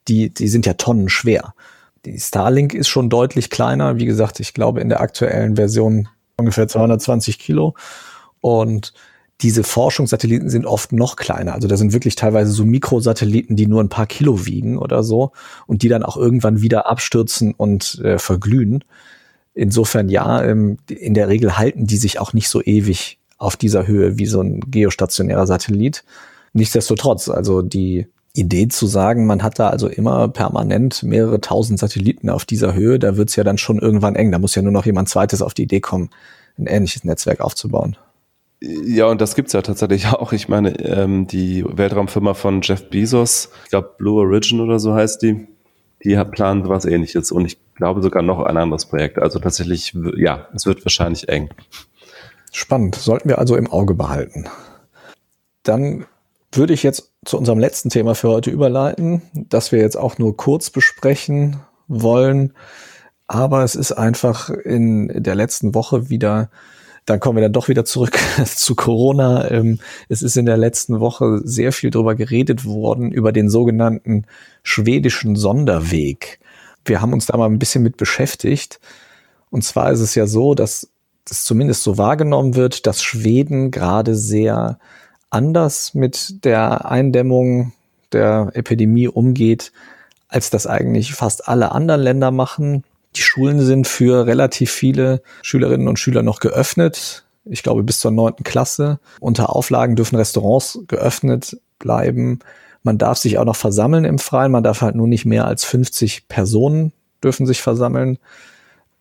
[0.07, 1.53] die, die sind ja tonnenschwer.
[2.05, 3.97] Die Starlink ist schon deutlich kleiner.
[3.97, 7.75] Wie gesagt, ich glaube in der aktuellen Version ungefähr 220 Kilo.
[8.41, 8.93] Und
[9.41, 11.53] diese Forschungssatelliten sind oft noch kleiner.
[11.53, 15.31] Also da sind wirklich teilweise so Mikrosatelliten, die nur ein paar Kilo wiegen oder so
[15.67, 18.83] und die dann auch irgendwann wieder abstürzen und äh, verglühen.
[19.53, 23.87] Insofern ja, ähm, in der Regel halten die sich auch nicht so ewig auf dieser
[23.87, 26.05] Höhe wie so ein geostationärer Satellit.
[26.53, 32.29] Nichtsdestotrotz, also die Idee zu sagen, man hat da also immer permanent mehrere tausend Satelliten
[32.29, 34.31] auf dieser Höhe, da wird's ja dann schon irgendwann eng.
[34.31, 36.09] Da muss ja nur noch jemand zweites auf die Idee kommen,
[36.57, 37.97] ein ähnliches Netzwerk aufzubauen.
[38.61, 40.33] Ja, und das gibt's ja tatsächlich auch.
[40.33, 45.21] Ich meine, ähm, die Weltraumfirma von Jeff Bezos, ich glaube Blue Origin oder so heißt
[45.21, 45.47] die,
[46.03, 49.19] die planen was ähnliches und ich glaube sogar noch ein anderes Projekt.
[49.19, 51.49] Also tatsächlich, ja, es wird wahrscheinlich eng.
[52.51, 54.45] Spannend, sollten wir also im Auge behalten.
[55.63, 56.05] Dann
[56.57, 60.37] würde ich jetzt zu unserem letzten Thema für heute überleiten, das wir jetzt auch nur
[60.37, 62.53] kurz besprechen wollen.
[63.27, 66.49] Aber es ist einfach in der letzten Woche wieder
[67.05, 69.49] dann kommen wir dann doch wieder zurück zu Corona.
[69.51, 69.79] Ähm,
[70.09, 74.25] es ist in der letzten Woche sehr viel darüber geredet worden, über den sogenannten
[74.63, 76.39] schwedischen Sonderweg.
[76.83, 78.79] Wir haben uns da mal ein bisschen mit beschäftigt.
[79.51, 80.89] Und zwar ist es ja so, dass
[81.29, 84.79] es zumindest so wahrgenommen wird, dass Schweden gerade sehr
[85.29, 87.73] anders mit der Eindämmung
[88.11, 89.71] der Epidemie umgeht,
[90.27, 92.83] als das eigentlich fast alle anderen Länder machen.
[93.15, 97.25] Die Schulen sind für relativ viele Schülerinnen und Schüler noch geöffnet.
[97.45, 98.99] Ich glaube, bis zur neunten Klasse.
[99.19, 102.39] Unter Auflagen dürfen Restaurants geöffnet bleiben.
[102.83, 104.51] Man darf sich auch noch versammeln im Freien.
[104.51, 106.91] Man darf halt nur nicht mehr als 50 Personen
[107.23, 108.17] dürfen sich versammeln.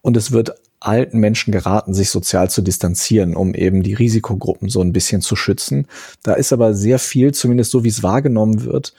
[0.02, 0.54] Und es wird
[0.84, 5.36] alten Menschen geraten, sich sozial zu distanzieren, um eben die Risikogruppen so ein bisschen zu
[5.36, 5.86] schützen.
[6.22, 8.94] Da ist aber sehr viel, zumindest so wie es wahrgenommen wird,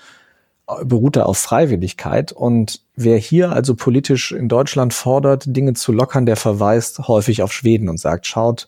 [0.84, 2.32] beruht er auf Freiwilligkeit.
[2.32, 7.54] Und wer hier also politisch in Deutschland fordert, Dinge zu lockern, der verweist häufig auf
[7.54, 8.68] Schweden und sagt, schaut,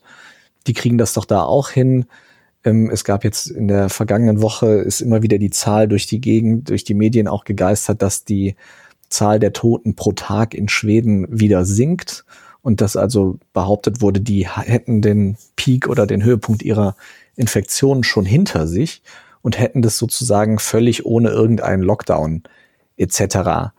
[0.66, 2.06] die kriegen das doch da auch hin.
[2.62, 6.20] Ähm, es gab jetzt in der vergangenen Woche ist immer wieder die Zahl durch die
[6.20, 8.54] Gegend, durch die Medien auch gegeistert, dass die
[9.08, 12.24] Zahl der Toten pro Tag in Schweden wieder sinkt
[12.68, 16.96] und dass also behauptet wurde, die hätten den Peak oder den Höhepunkt ihrer
[17.34, 19.00] Infektionen schon hinter sich
[19.40, 22.42] und hätten das sozusagen völlig ohne irgendeinen Lockdown
[22.98, 23.72] etc.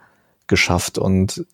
[0.47, 0.97] geschafft.
[0.97, 1.45] Und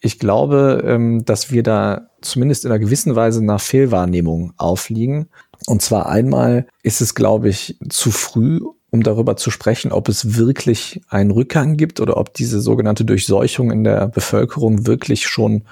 [0.00, 5.28] ich glaube, ähm, dass wir da zumindest in einer gewissen Weise nach Fehlwahrnehmung aufliegen.
[5.66, 8.60] Und zwar einmal ist es, glaube ich, zu früh,
[8.90, 13.70] um darüber zu sprechen, ob es wirklich einen Rückgang gibt oder ob diese sogenannte Durchseuchung
[13.70, 15.64] in der Bevölkerung wirklich schon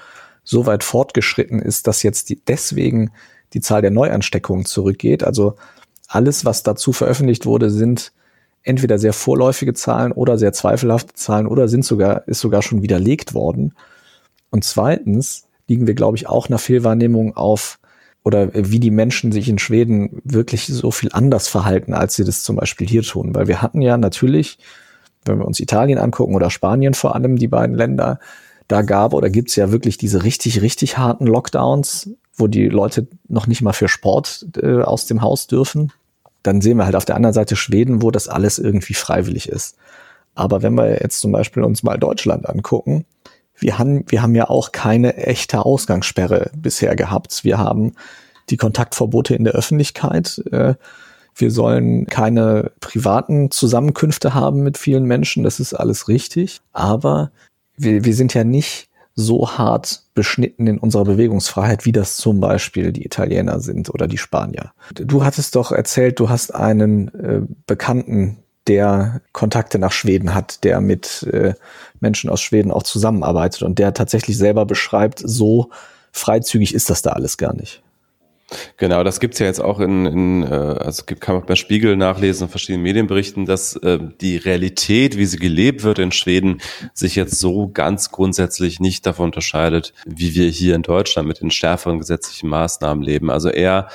[0.43, 3.11] so weit fortgeschritten ist, dass jetzt die, deswegen
[3.53, 5.23] die Zahl der Neuansteckungen zurückgeht.
[5.23, 5.55] Also
[6.07, 8.11] alles, was dazu veröffentlicht wurde, sind
[8.63, 13.33] entweder sehr vorläufige Zahlen oder sehr zweifelhafte Zahlen oder sind sogar, ist sogar schon widerlegt
[13.33, 13.73] worden.
[14.49, 17.79] Und zweitens liegen wir, glaube ich, auch nach Fehlwahrnehmung auf
[18.23, 22.43] oder wie die Menschen sich in Schweden wirklich so viel anders verhalten, als sie das
[22.43, 23.33] zum Beispiel hier tun.
[23.33, 24.59] Weil wir hatten ja natürlich,
[25.25, 28.19] wenn wir uns Italien angucken oder Spanien vor allem, die beiden Länder,
[28.71, 33.47] da gab oder gibt's ja wirklich diese richtig, richtig harten Lockdowns, wo die Leute noch
[33.47, 35.91] nicht mal für Sport äh, aus dem Haus dürfen
[36.43, 39.77] dann sehen wir halt auf der anderen Seite Schweden, wo das alles irgendwie freiwillig ist.
[40.33, 43.05] Aber wenn wir jetzt zum Beispiel uns mal Deutschland angucken,
[43.57, 47.43] wir haben, wir haben ja auch keine echte Ausgangssperre bisher gehabt.
[47.43, 47.93] Wir haben
[48.49, 50.41] die Kontaktverbote in der Öffentlichkeit.
[50.51, 50.75] Äh,
[51.35, 55.43] wir sollen keine privaten Zusammenkünfte haben mit vielen Menschen.
[55.43, 56.61] Das ist alles richtig.
[56.73, 57.31] Aber
[57.77, 62.91] wir, wir sind ja nicht so hart beschnitten in unserer Bewegungsfreiheit, wie das zum Beispiel
[62.91, 64.71] die Italiener sind oder die Spanier.
[64.93, 70.81] Du hattest doch erzählt, du hast einen äh, Bekannten, der Kontakte nach Schweden hat, der
[70.81, 71.55] mit äh,
[71.99, 75.71] Menschen aus Schweden auch zusammenarbeitet und der tatsächlich selber beschreibt, so
[76.11, 77.81] freizügig ist das da alles gar nicht.
[78.77, 82.47] Genau, das gibt's ja jetzt auch in, in äh, also kann man beim Spiegel nachlesen,
[82.47, 86.61] in verschiedenen Medienberichten, dass äh, die Realität, wie sie gelebt wird in Schweden,
[86.93, 91.51] sich jetzt so ganz grundsätzlich nicht davon unterscheidet, wie wir hier in Deutschland mit den
[91.51, 93.29] stärkeren gesetzlichen Maßnahmen leben.
[93.29, 93.89] Also er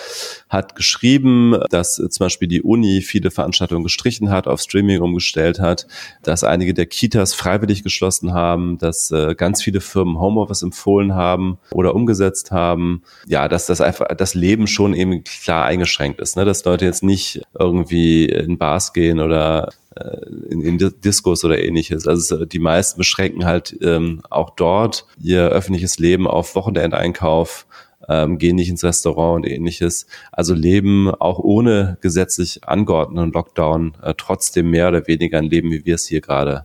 [0.49, 5.59] hat geschrieben, dass äh, zum Beispiel die Uni viele Veranstaltungen gestrichen hat, auf Streaming umgestellt
[5.59, 5.87] hat,
[6.23, 11.59] dass einige der Kitas freiwillig geschlossen haben, dass äh, ganz viele Firmen Homeoffice empfohlen haben
[11.73, 13.03] oder umgesetzt haben.
[13.27, 16.45] Ja, dass das einfach das Leben schon eben klar eingeschränkt ist, ne?
[16.45, 22.07] dass Leute jetzt nicht irgendwie in Bars gehen oder äh, in, in Diskos oder ähnliches.
[22.07, 27.67] Also die meisten beschränken halt ähm, auch dort ihr öffentliches Leben auf Wochenendeinkauf,
[28.09, 30.07] ähm, gehen nicht ins Restaurant und ähnliches.
[30.33, 35.85] Also leben auch ohne gesetzlich angeordneten Lockdown äh, trotzdem mehr oder weniger ein Leben, wie
[35.85, 36.65] wir es hier gerade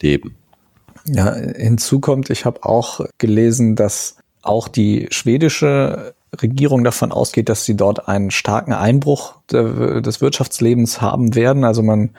[0.00, 0.36] leben.
[1.06, 7.64] Ja, hinzu kommt, ich habe auch gelesen, dass auch die schwedische Regierung davon ausgeht, dass
[7.64, 11.64] sie dort einen starken Einbruch des Wirtschaftslebens haben werden.
[11.64, 12.10] Also man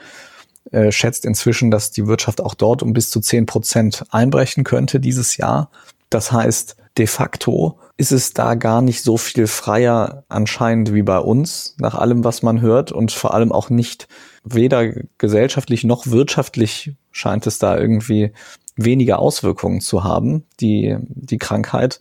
[0.70, 5.00] äh, schätzt inzwischen, dass die Wirtschaft auch dort um bis zu zehn Prozent einbrechen könnte
[5.00, 5.70] dieses Jahr.
[6.10, 11.18] Das heißt, de facto ist es da gar nicht so viel freier anscheinend wie bei
[11.18, 14.08] uns, nach allem, was man hört und vor allem auch nicht
[14.44, 18.32] weder gesellschaftlich noch wirtschaftlich scheint es da irgendwie
[18.76, 22.00] weniger Auswirkungen zu haben, die, die Krankheit.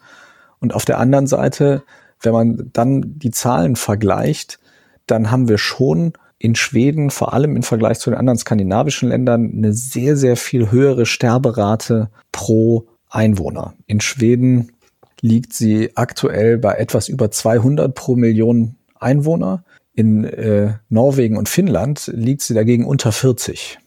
[0.59, 1.83] Und auf der anderen Seite,
[2.21, 4.59] wenn man dann die Zahlen vergleicht,
[5.07, 9.51] dann haben wir schon in Schweden, vor allem im Vergleich zu den anderen skandinavischen Ländern,
[9.55, 13.73] eine sehr, sehr viel höhere Sterberate pro Einwohner.
[13.87, 14.71] In Schweden
[15.21, 19.63] liegt sie aktuell bei etwas über 200 pro Million Einwohner.
[19.93, 23.79] In äh, Norwegen und Finnland liegt sie dagegen unter 40.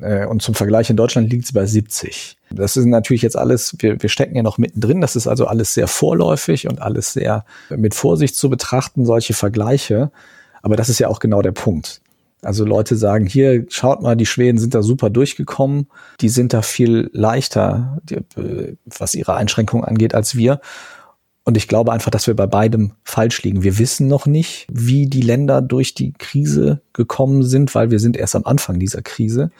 [0.00, 2.36] Äh, und zum Vergleich in Deutschland liegt es bei 70.
[2.50, 5.74] Das ist natürlich jetzt alles, wir, wir stecken ja noch mittendrin, das ist also alles
[5.74, 10.10] sehr vorläufig und alles sehr mit Vorsicht zu betrachten, solche Vergleiche.
[10.62, 12.00] Aber das ist ja auch genau der Punkt.
[12.46, 15.88] Also Leute sagen, hier, schaut mal, die Schweden sind da super durchgekommen,
[16.20, 20.60] die sind da viel leichter, äh, was ihre Einschränkungen angeht, als wir.
[21.44, 23.62] Und ich glaube einfach, dass wir bei beidem falsch liegen.
[23.62, 28.16] Wir wissen noch nicht, wie die Länder durch die Krise gekommen sind, weil wir sind
[28.16, 29.50] erst am Anfang dieser Krise.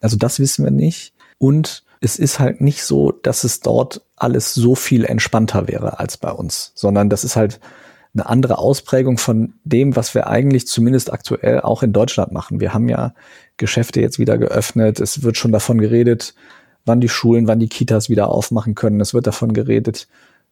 [0.00, 1.12] Also das wissen wir nicht.
[1.38, 6.16] Und es ist halt nicht so, dass es dort alles so viel entspannter wäre als
[6.16, 7.60] bei uns, sondern das ist halt
[8.16, 12.60] eine andere Ausprägung von dem, was wir eigentlich zumindest aktuell auch in Deutschland machen.
[12.60, 13.14] Wir haben ja
[13.58, 15.00] Geschäfte jetzt wieder geöffnet.
[15.00, 16.34] Es wird schon davon geredet,
[16.86, 19.00] wann die Schulen, wann die Kitas wieder aufmachen können.
[19.00, 20.08] Es wird davon geredet,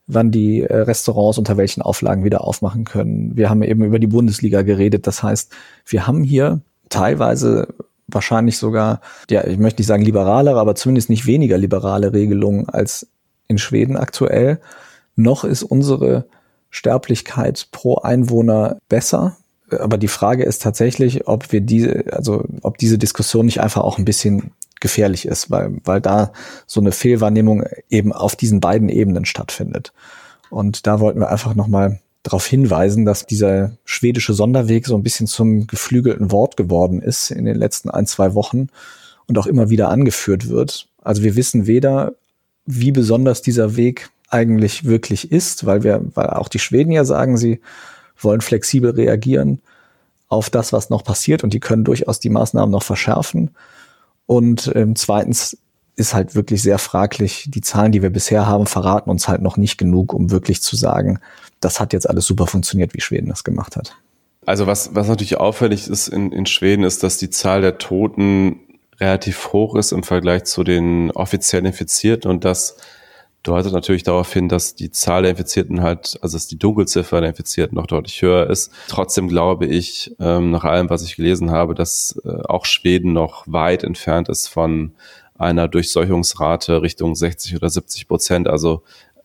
[0.06, 3.36] wann die äh, Restaurants unter welchen Auflagen wieder aufmachen können.
[3.36, 5.06] Wir haben eben über die Bundesliga geredet.
[5.06, 5.50] Das heißt,
[5.86, 6.60] wir haben hier
[6.90, 7.68] teilweise
[8.06, 9.00] wahrscheinlich sogar,
[9.30, 13.06] ja, ich möchte nicht sagen liberalere, aber zumindest nicht weniger liberale Regelungen als
[13.48, 14.60] in Schweden aktuell.
[15.16, 16.26] Noch ist unsere
[16.74, 19.36] Sterblichkeit pro Einwohner besser.
[19.70, 23.96] Aber die Frage ist tatsächlich, ob wir diese, also ob diese Diskussion nicht einfach auch
[23.96, 24.50] ein bisschen
[24.80, 26.32] gefährlich ist, weil, weil da
[26.66, 29.92] so eine Fehlwahrnehmung eben auf diesen beiden Ebenen stattfindet.
[30.50, 35.28] Und da wollten wir einfach nochmal darauf hinweisen, dass dieser schwedische Sonderweg so ein bisschen
[35.28, 38.66] zum geflügelten Wort geworden ist in den letzten ein, zwei Wochen
[39.26, 40.88] und auch immer wieder angeführt wird.
[41.02, 42.14] Also wir wissen weder,
[42.66, 47.37] wie besonders dieser Weg eigentlich wirklich ist, weil wir, weil auch die Schweden ja sagen,
[47.37, 47.61] sie
[48.18, 49.61] wollen flexibel reagieren
[50.28, 53.51] auf das, was noch passiert und die können durchaus die Maßnahmen noch verschärfen.
[54.26, 55.57] Und ähm, zweitens
[55.97, 57.47] ist halt wirklich sehr fraglich.
[57.49, 60.74] Die Zahlen, die wir bisher haben, verraten uns halt noch nicht genug, um wirklich zu
[60.74, 61.20] sagen,
[61.61, 63.95] das hat jetzt alles super funktioniert, wie Schweden das gemacht hat.
[64.45, 68.57] Also was, was natürlich auffällig ist in, in Schweden, ist, dass die Zahl der Toten
[69.01, 72.76] relativ hoch ist im Vergleich zu den offiziell Infizierten und das
[73.45, 77.30] deutet natürlich darauf hin, dass die Zahl der Infizierten halt, also dass die Dunkelziffer der
[77.30, 78.72] Infizierten noch deutlich höher ist.
[78.88, 83.45] Trotzdem glaube ich, ähm, nach allem, was ich gelesen habe, dass äh, auch Schweden noch
[83.47, 84.92] weit entfernt ist von
[85.36, 88.49] einer Durchseuchungsrate Richtung 60 oder 70 Prozent.
[88.49, 88.82] Also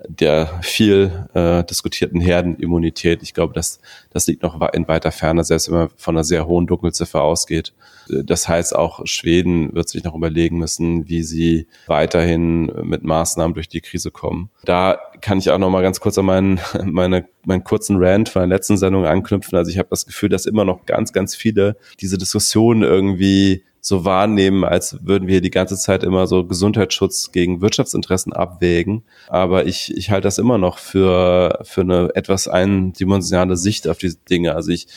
[0.08, 3.22] der viel äh, diskutierten Herdenimmunität.
[3.22, 3.82] Ich glaube, das,
[4.12, 7.74] das liegt noch in weiter Ferne, selbst wenn man von einer sehr hohen Dunkelziffer ausgeht.
[8.08, 13.68] Das heißt, auch Schweden wird sich noch überlegen müssen, wie sie weiterhin mit Maßnahmen durch
[13.68, 14.50] die Krise kommen.
[14.64, 18.42] Da kann ich auch noch mal ganz kurz an meinen, meine, meinen kurzen Rant von
[18.42, 19.58] der letzten Sendung anknüpfen.
[19.58, 24.06] Also ich habe das Gefühl, dass immer noch ganz, ganz viele diese Diskussionen irgendwie so
[24.06, 29.04] wahrnehmen, als würden wir die ganze Zeit immer so Gesundheitsschutz gegen Wirtschaftsinteressen abwägen.
[29.28, 34.18] Aber ich, ich halte das immer noch für, für eine etwas eindimensionale Sicht auf diese
[34.18, 34.56] Dinge.
[34.56, 34.88] Also ich,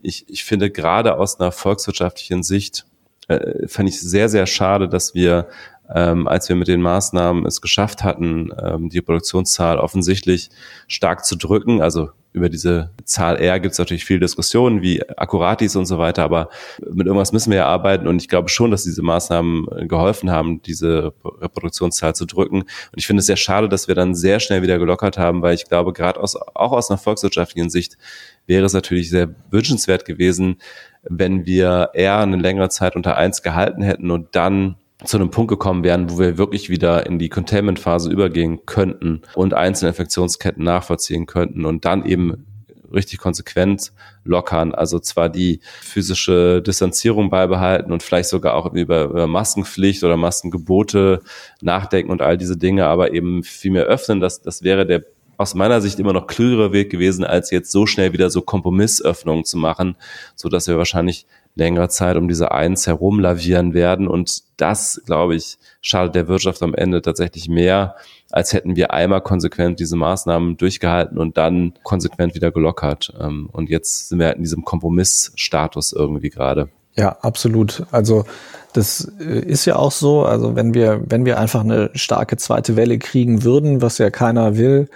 [0.00, 2.86] ich, ich finde gerade aus einer volkswirtschaftlichen Sicht,
[3.28, 5.48] äh, fand ich sehr, sehr schade, dass wir
[5.94, 10.48] ähm, als wir mit den Maßnahmen es geschafft hatten, ähm, die Produktionszahl offensichtlich
[10.88, 11.82] stark zu drücken.
[11.82, 15.98] Also über diese Zahl R gibt es natürlich viel Diskussionen, wie akkurat ist und so
[15.98, 16.48] weiter, aber
[16.90, 20.62] mit irgendwas müssen wir ja arbeiten und ich glaube schon, dass diese Maßnahmen geholfen haben,
[20.62, 22.62] diese Reproduktionszahl zu drücken.
[22.62, 25.54] Und ich finde es sehr schade, dass wir dann sehr schnell wieder gelockert haben, weil
[25.54, 27.98] ich glaube, gerade aus, auch aus einer volkswirtschaftlichen Sicht
[28.46, 30.56] wäre es natürlich sehr wünschenswert gewesen,
[31.02, 35.50] wenn wir eher eine längere Zeit unter eins gehalten hätten und dann zu einem Punkt
[35.50, 41.26] gekommen wären, wo wir wirklich wieder in die Containment-Phase übergehen könnten und einzelne Infektionsketten nachvollziehen
[41.26, 42.46] könnten und dann eben
[42.92, 43.92] richtig konsequent
[44.24, 44.74] lockern.
[44.74, 51.20] Also zwar die physische Distanzierung beibehalten und vielleicht sogar auch über, über Maskenpflicht oder Maskengebote
[51.60, 54.20] nachdenken und all diese Dinge, aber eben viel mehr öffnen.
[54.20, 55.04] Das, das wäre der
[55.38, 59.44] aus meiner Sicht immer noch klügere Weg gewesen, als jetzt so schnell wieder so Kompromissöffnungen
[59.44, 59.96] zu machen,
[60.36, 64.08] so dass wir wahrscheinlich längere Zeit um diese Eins herumlavieren werden.
[64.08, 67.96] Und das, glaube ich, schadet der Wirtschaft am Ende tatsächlich mehr,
[68.30, 73.12] als hätten wir einmal konsequent diese Maßnahmen durchgehalten und dann konsequent wieder gelockert.
[73.20, 76.68] Ähm, und jetzt sind wir halt in diesem Kompromissstatus irgendwie gerade.
[76.94, 77.84] Ja, absolut.
[77.90, 78.24] Also
[78.72, 80.24] das äh, ist ja auch so.
[80.24, 84.56] Also wenn wir, wenn wir einfach eine starke zweite Welle kriegen würden, was ja keiner
[84.56, 84.88] will,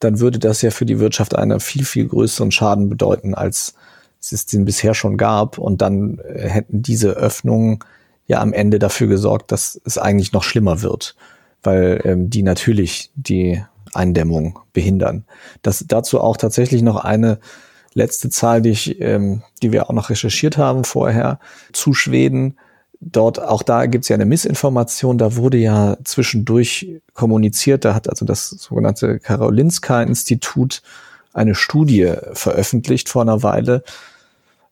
[0.00, 3.74] dann würde das ja für die Wirtschaft einen viel, viel größeren Schaden bedeuten, als
[4.32, 5.58] es den bisher schon gab.
[5.58, 7.80] Und dann äh, hätten diese Öffnungen
[8.26, 11.16] ja am Ende dafür gesorgt, dass es eigentlich noch schlimmer wird,
[11.62, 13.62] weil ähm, die natürlich die
[13.92, 15.24] Eindämmung behindern.
[15.62, 17.38] Das dazu auch tatsächlich noch eine
[17.92, 21.38] letzte Zahl, die ich, ähm, die wir auch noch recherchiert haben vorher
[21.72, 22.58] zu Schweden.
[23.00, 25.18] Dort, auch da gibt's ja eine Missinformation.
[25.18, 27.84] Da wurde ja zwischendurch kommuniziert.
[27.84, 30.82] Da hat also das sogenannte Karolinska-Institut
[31.32, 33.84] eine Studie veröffentlicht vor einer Weile,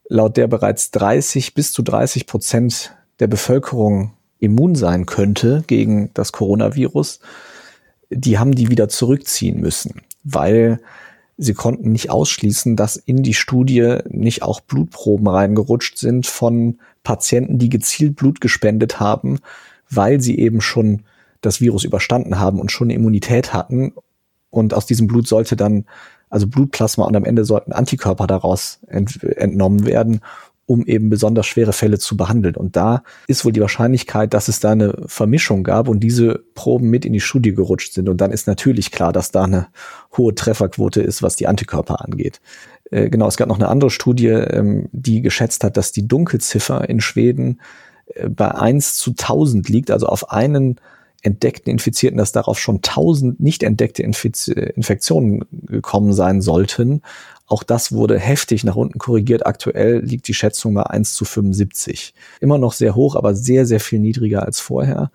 [0.09, 6.33] laut der bereits 30 bis zu 30 Prozent der Bevölkerung immun sein könnte gegen das
[6.33, 7.21] Coronavirus,
[8.11, 10.81] die haben die wieder zurückziehen müssen, weil
[11.39, 17.59] sie konnten nicht ausschließen, dass in die Studie nicht auch Blutproben reingerutscht sind von Patienten,
[17.59, 19.39] die gezielt Blut gespendet haben,
[19.89, 21.03] weil sie eben schon
[21.41, 23.93] das Virus überstanden haben und schon Immunität hatten.
[24.51, 25.87] Und aus diesem Blut sollte dann,
[26.33, 30.21] also Blutplasma und am Ende sollten Antikörper daraus ent entnommen werden,
[30.65, 32.57] um eben besonders schwere Fälle zu behandeln.
[32.57, 36.89] Und da ist wohl die Wahrscheinlichkeit, dass es da eine Vermischung gab und diese Proben
[36.89, 38.09] mit in die Studie gerutscht sind.
[38.09, 39.67] Und dann ist natürlich klar, dass da eine
[40.17, 42.41] hohe Trefferquote ist, was die Antikörper angeht.
[42.91, 46.89] Äh, genau, es gab noch eine andere Studie, ähm, die geschätzt hat, dass die Dunkelziffer
[46.89, 47.61] in Schweden
[48.15, 50.77] äh, bei eins zu tausend liegt, also auf einen
[51.23, 57.03] entdeckten Infizierten, dass darauf schon tausend nicht entdeckte Infiz Infektionen gekommen sein sollten.
[57.47, 59.47] Auch das wurde heftig nach unten korrigiert.
[59.47, 62.15] Aktuell liegt die Schätzung bei 1 zu 75.
[62.41, 65.11] Immer noch sehr hoch, aber sehr, sehr viel niedriger als vorher.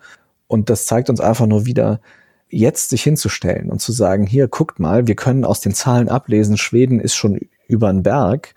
[0.46, 2.00] Und das zeigt uns einfach nur wieder,
[2.48, 6.56] jetzt sich hinzustellen und zu sagen, hier, guckt mal, wir können aus den Zahlen ablesen,
[6.56, 8.54] Schweden ist schon über den Berg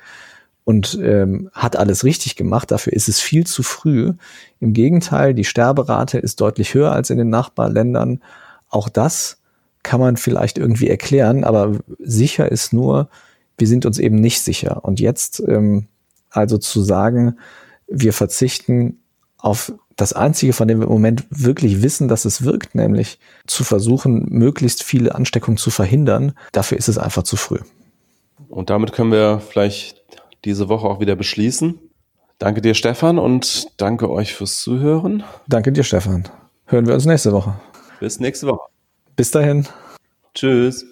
[0.64, 2.72] und ähm, hat alles richtig gemacht.
[2.72, 4.14] Dafür ist es viel zu früh.
[4.60, 8.22] Im Gegenteil, die Sterberate ist deutlich höher als in den Nachbarländern.
[8.70, 9.40] Auch das
[9.84, 13.10] kann man vielleicht irgendwie erklären, aber sicher ist nur,
[13.58, 14.86] wir sind uns eben nicht sicher.
[14.86, 15.88] Und jetzt ähm,
[16.30, 17.38] also zu sagen,
[17.88, 19.00] wir verzichten
[19.38, 23.64] auf das Einzige, von dem wir im Moment wirklich wissen, dass es wirkt, nämlich zu
[23.64, 27.60] versuchen, möglichst viele Ansteckungen zu verhindern, dafür ist es einfach zu früh.
[28.50, 30.01] Und damit können wir vielleicht
[30.46, 31.80] diese Woche auch wieder beschließen.
[32.40, 35.24] Danke dir, Stefan, und danke euch fürs Zuhören.
[35.48, 36.28] Danke dir, Stefan.
[36.66, 37.60] Hören wir uns nächste Woche.
[38.00, 38.68] Bis nächste Woche.
[39.16, 39.68] Bis dahin.
[40.34, 40.86] Tschüss.